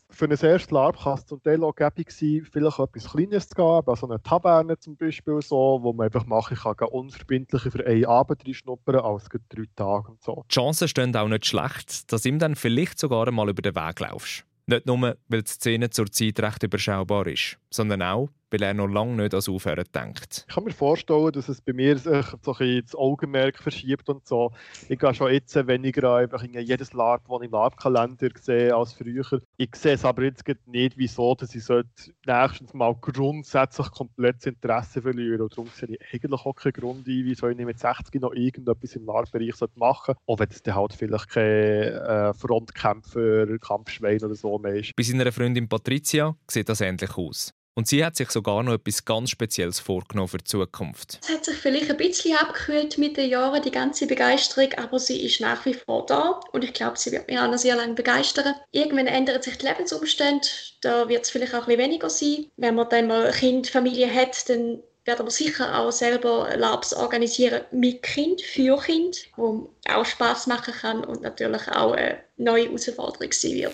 Für 0.09 0.25
ein 0.25 0.31
erstes 0.31 0.71
Lab 0.71 1.03
kann 1.03 1.15
es 1.15 1.25
zum 1.25 1.43
Teil 1.43 1.61
auch 1.65 1.75
gäbig 1.75 2.11
sein, 2.11 2.47
vielleicht 2.49 2.79
etwas 2.79 3.11
Kleines 3.11 3.49
zu 3.49 3.55
geben, 3.55 3.87
also 3.87 4.07
eine 4.07 4.23
Taverne 4.23 4.79
zum 4.79 4.95
Beispiel, 4.95 5.41
so, 5.41 5.79
wo 5.81 5.91
man 5.91 6.05
einfach 6.05 6.25
machen 6.25 6.55
kann, 6.55 6.87
unverbindlicher 6.87 7.71
für 7.71 7.85
einen 7.85 8.05
Abend 8.05 8.47
reinschnuppern 8.47 9.01
als 9.01 9.27
drei 9.49 9.65
Tage 9.75 10.11
und 10.11 10.23
so. 10.23 10.45
Die 10.49 10.53
Chancen 10.53 10.87
stehen 10.87 11.13
auch 11.13 11.27
nicht 11.27 11.45
schlecht, 11.45 12.09
dass 12.11 12.25
ihm 12.25 12.39
dann 12.39 12.55
vielleicht 12.55 12.99
sogar 12.99 13.27
einmal 13.27 13.49
über 13.49 13.61
den 13.61 13.75
Weg 13.75 13.99
laufst. 13.99 14.45
Nicht 14.67 14.85
nur, 14.85 15.17
weil 15.27 15.43
die 15.43 15.51
Szene 15.51 15.89
zurzeit 15.89 16.39
recht 16.39 16.63
überschaubar 16.63 17.27
ist, 17.27 17.57
sondern 17.69 18.01
auch, 18.01 18.29
weil 18.51 18.63
er 18.63 18.73
noch 18.73 18.87
lange 18.87 19.15
nicht 19.15 19.33
ans 19.33 19.49
Aufhören 19.49 19.85
denkt. 19.93 20.45
Ich 20.47 20.55
kann 20.55 20.63
mir 20.63 20.71
vorstellen, 20.71 21.31
dass 21.31 21.49
es 21.49 21.61
bei 21.61 21.73
mir 21.73 21.97
sich 21.97 22.25
so 22.43 22.55
ein 22.55 22.81
das 22.83 22.95
Augenmerk 22.95 23.57
verschiebt 23.57 24.09
und 24.09 24.27
so. 24.27 24.51
Ich 24.89 24.99
gehe 24.99 25.13
schon 25.13 25.31
jetzt 25.31 25.55
weniger 25.67 26.15
einfach 26.15 26.43
in 26.43 26.53
jedes 26.53 26.93
Lab, 26.93 27.27
das 27.27 27.41
ich 27.41 27.45
im 27.45 27.51
Labkalender 27.51 28.29
sehe, 28.39 28.75
als 28.75 28.93
früher. 28.93 29.41
Ich 29.57 29.75
sehe 29.75 29.93
es 29.93 30.05
aber 30.05 30.23
jetzt 30.23 30.43
nicht, 30.65 30.97
wieso, 30.97 31.35
dass 31.35 31.55
ich 31.55 31.63
nächstens 32.25 32.73
mal 32.73 32.95
grundsätzlich 32.99 33.89
komplett 33.91 34.37
das 34.37 34.47
Interesse 34.47 35.01
verliere. 35.01 35.43
Und 35.43 35.53
darum 35.53 35.69
sehe 35.73 35.89
ich 35.89 36.13
eigentlich 36.13 36.41
auch 36.45 36.53
keinen 36.53 36.73
Grund 36.73 37.07
ein, 37.07 37.25
wieso 37.25 37.47
ich 37.47 37.57
mit 37.57 37.79
60 37.79 38.21
noch 38.21 38.33
irgendetwas 38.33 38.95
im 38.95 39.05
Labbereich 39.05 39.55
machen 39.75 40.15
sollte. 40.15 40.21
Auch 40.25 40.39
wenn 40.39 40.49
es 40.49 40.61
dann 40.61 40.75
halt 40.75 40.93
vielleicht 40.93 41.29
kein 41.29 41.43
äh, 41.43 42.33
Frontkämpfer, 42.33 43.57
Kampfschwein 43.59 44.21
oder 44.23 44.35
so 44.35 44.57
mehr 44.59 44.75
ist. 44.75 44.95
Bei 44.95 45.03
seiner 45.03 45.31
Freundin 45.31 45.67
Patricia 45.67 46.35
sieht 46.47 46.69
das 46.69 46.81
ähnlich 46.81 47.15
aus. 47.15 47.53
Und 47.73 47.87
sie 47.87 48.03
hat 48.03 48.17
sich 48.17 48.29
sogar 48.31 48.63
noch 48.63 48.73
etwas 48.73 49.05
ganz 49.05 49.29
Spezielles 49.29 49.79
vorgenommen 49.79 50.27
für 50.27 50.39
die 50.39 50.43
Zukunft. 50.43 51.19
Es 51.23 51.29
hat 51.29 51.45
sich 51.45 51.55
vielleicht 51.55 51.89
ein 51.89 51.97
bisschen 51.97 52.35
abgekühlt 52.35 52.97
mit 52.97 53.15
den 53.15 53.29
Jahren, 53.29 53.61
die 53.61 53.71
ganze 53.71 54.07
Begeisterung, 54.07 54.73
aber 54.73 54.99
sie 54.99 55.25
ist 55.25 55.39
nach 55.39 55.65
wie 55.65 55.73
vor 55.73 56.05
da 56.05 56.41
und 56.51 56.65
ich 56.65 56.73
glaube, 56.73 56.97
sie 56.97 57.11
wird 57.11 57.27
mich 57.27 57.39
auch 57.39 57.49
noch 57.49 57.57
sehr 57.57 57.77
lange 57.77 57.93
begeistern. 57.93 58.55
Irgendwann 58.71 59.07
ändern 59.07 59.41
sich 59.41 59.57
die 59.57 59.67
Lebensumstände, 59.67 60.47
da 60.81 61.07
wird 61.07 61.23
es 61.23 61.29
vielleicht 61.29 61.53
auch 61.53 61.61
ein 61.61 61.65
bisschen 61.67 61.81
weniger 61.81 62.09
sein. 62.09 62.47
Wenn 62.57 62.75
man 62.75 62.89
dann 62.89 63.07
mal 63.07 63.27
ein 63.27 63.33
Kind, 63.33 63.67
Familie 63.67 64.13
hat, 64.13 64.49
dann 64.49 64.83
werden 65.05 65.25
wir 65.25 65.31
sicher 65.31 65.79
auch 65.79 65.91
selber 65.91 66.49
Labs 66.55 66.93
organisieren 66.93 67.61
mit 67.71 68.03
Kind, 68.03 68.41
für 68.41 68.77
Kind, 68.79 69.25
wo 69.35 69.73
auch 69.89 70.05
Spaß 70.05 70.47
machen 70.47 70.73
kann 70.73 71.03
und 71.03 71.21
natürlich 71.21 71.67
auch 71.69 71.93
eine 71.93 72.19
neue 72.37 72.65
Herausforderung 72.65 73.31
sein 73.31 73.53
wird. 73.53 73.73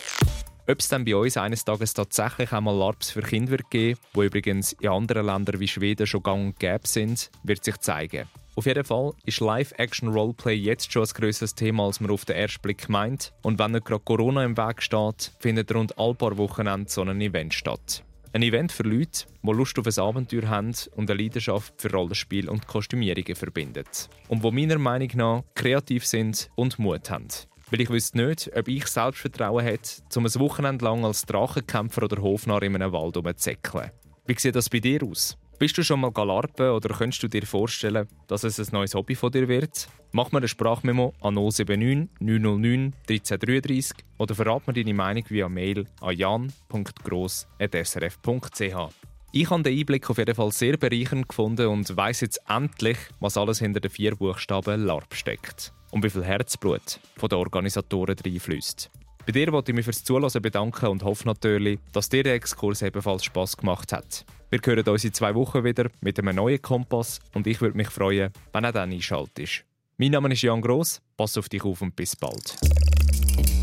Ob 0.69 0.79
es 0.79 0.89
dann 0.89 1.05
bei 1.05 1.15
uns 1.15 1.37
eines 1.37 1.63
Tages 1.63 1.93
tatsächlich 1.93 2.51
einmal 2.51 2.75
LARPs 2.75 3.11
für 3.11 3.21
Kinder 3.21 3.51
wird 3.51 3.71
geben, 3.71 3.97
wo 4.13 4.23
übrigens 4.23 4.73
in 4.73 4.89
anderen 4.89 5.25
Ländern 5.25 5.61
wie 5.61 5.67
Schweden 5.67 6.05
schon 6.05 6.21
gang 6.21 6.47
und 6.47 6.59
gäbe 6.59 6.85
sind, 6.85 7.31
wird 7.43 7.63
sich 7.63 7.77
zeigen. 7.77 8.27
Auf 8.57 8.65
jeden 8.65 8.83
Fall 8.83 9.13
ist 9.23 9.39
Live-Action-Roleplay 9.39 10.55
jetzt 10.55 10.91
schon 10.91 11.03
ein 11.03 11.13
grösseres 11.13 11.55
Thema, 11.55 11.85
als 11.85 12.01
man 12.01 12.11
auf 12.11 12.25
den 12.25 12.35
ersten 12.35 12.61
Blick 12.61 12.89
meint. 12.89 13.31
Und 13.43 13.59
wenn 13.59 13.71
nicht 13.71 13.85
gerade 13.85 14.03
Corona 14.03 14.43
im 14.43 14.57
Weg 14.57 14.81
steht, 14.81 15.31
findet 15.39 15.73
rund 15.73 15.97
all 15.97 16.13
paar 16.13 16.37
Wochenende 16.37 16.89
so 16.89 17.01
ein 17.01 17.21
Event 17.21 17.53
statt. 17.53 18.03
Ein 18.33 18.41
Event 18.41 18.73
für 18.73 18.83
Leute, 18.83 19.25
die 19.41 19.51
Lust 19.51 19.79
auf 19.79 19.87
ein 19.87 20.03
Abenteuer 20.03 20.49
haben 20.49 20.73
und 20.97 21.09
eine 21.09 21.21
Leidenschaft 21.21 21.75
für 21.77 21.91
Rollenspiel 21.91 22.49
und 22.49 22.67
Kostümierungen 22.67 23.35
verbindet. 23.37 24.09
Und 24.27 24.43
wo 24.43 24.51
meiner 24.51 24.79
Meinung 24.79 25.11
nach 25.13 25.43
kreativ 25.55 26.05
sind 26.05 26.49
und 26.55 26.77
Mut 26.77 27.09
haben. 27.09 27.29
Weil 27.69 27.81
ich 27.81 27.89
wüsste 27.89 28.25
nicht, 28.25 28.49
ob 28.55 28.67
ich 28.67 28.87
Selbstvertrauen 28.87 29.63
hätte, 29.63 30.01
um 30.15 30.25
ein 30.25 30.35
Wochenende 30.35 30.85
lang 30.85 31.03
als 31.03 31.25
Drachenkämpfer 31.25 32.03
oder 32.03 32.21
Hofnarr 32.21 32.63
in 32.63 32.75
einem 32.75 32.93
Wald 32.93 33.17
umzuzäckeln. 33.17 33.91
Wie 34.25 34.39
sieht 34.39 34.55
das 34.55 34.69
bei 34.69 34.79
dir 34.79 35.03
aus? 35.03 35.37
Bist 35.59 35.77
du 35.77 35.83
schon 35.83 36.01
mal 36.01 36.11
galarpen 36.11 36.69
oder 36.69 36.95
könntest 36.95 37.23
du 37.23 37.27
dir 37.27 37.45
vorstellen, 37.45 38.07
dass 38.27 38.43
es 38.43 38.59
ein 38.59 38.67
neues 38.71 38.93
Hobby 38.93 39.15
von 39.15 39.31
dir 39.31 39.47
wird? 39.47 39.87
Mach 40.11 40.31
mir 40.31 40.37
eine 40.37 40.47
Sprachmemo 40.47 41.15
an 41.19 41.33
079 41.33 42.09
909 42.19 42.93
1333 43.09 44.05
oder 44.19 44.35
verrat 44.35 44.67
mir 44.67 44.73
deine 44.73 44.93
Meinung 44.93 45.23
via 45.27 45.49
Mail 45.49 45.87
an 45.99 46.15
jan.gross.srf.ch. 46.15 48.93
Ich 49.33 49.49
habe 49.49 49.63
den 49.63 49.79
Einblick 49.79 50.09
auf 50.09 50.19
jeden 50.19 50.35
Fall 50.35 50.51
sehr 50.51 50.77
bereichernd 50.77 51.27
gefunden 51.27 51.67
und 51.67 51.97
weiß 51.97 52.21
jetzt 52.21 52.39
endlich, 52.47 52.97
was 53.19 53.35
alles 53.35 53.59
hinter 53.59 53.79
den 53.79 53.91
vier 53.91 54.15
Buchstaben 54.15 54.85
LARP 54.85 55.15
steckt 55.15 55.73
und 55.97 56.03
wie 56.03 56.09
viel 56.11 56.23
Herzblut 56.23 56.99
von 57.17 57.29
den 57.29 57.39
Organisatoren 57.39 58.15
reinfließt. 58.23 58.91
Bei 59.25 59.31
dir 59.31 59.51
wollte 59.51 59.71
ich 59.71 59.75
mich 59.75 59.83
fürs 59.83 60.03
Zuhören 60.03 60.41
bedanken 60.41 60.85
und 60.87 61.03
hoffe 61.03 61.25
natürlich, 61.25 61.79
dass 61.91 62.07
dir 62.07 62.23
der 62.23 62.35
Exkurs 62.35 62.83
ebenfalls 62.83 63.25
Spass 63.25 63.57
gemacht 63.57 63.91
hat. 63.91 64.23
Wir 64.51 64.59
hören 64.63 64.87
uns 64.87 65.03
in 65.03 65.13
zwei 65.13 65.33
Wochen 65.33 65.63
wieder 65.63 65.89
mit 65.99 66.19
einem 66.19 66.35
neuen 66.35 66.61
Kompass 66.61 67.19
und 67.33 67.47
ich 67.47 67.59
würde 67.59 67.75
mich 67.75 67.89
freuen, 67.89 68.31
wenn 68.53 68.63
er 68.63 68.71
dann 68.71 68.91
einschaltet. 68.91 69.65
Mein 69.97 70.11
Name 70.11 70.31
ist 70.31 70.43
Jan 70.43 70.61
Gross, 70.61 71.01
pass 71.17 71.35
auf 71.37 71.49
dich 71.49 71.63
auf 71.63 71.81
und 71.81 71.95
bis 71.95 72.15
bald. 72.15 72.55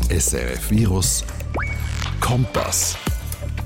SRF 0.09 0.69
Virus 0.69 1.23
Kompass. 2.19 2.97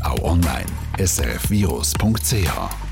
Auch 0.01 0.21
online 0.21 0.67
srfvirus.ch 0.99 2.88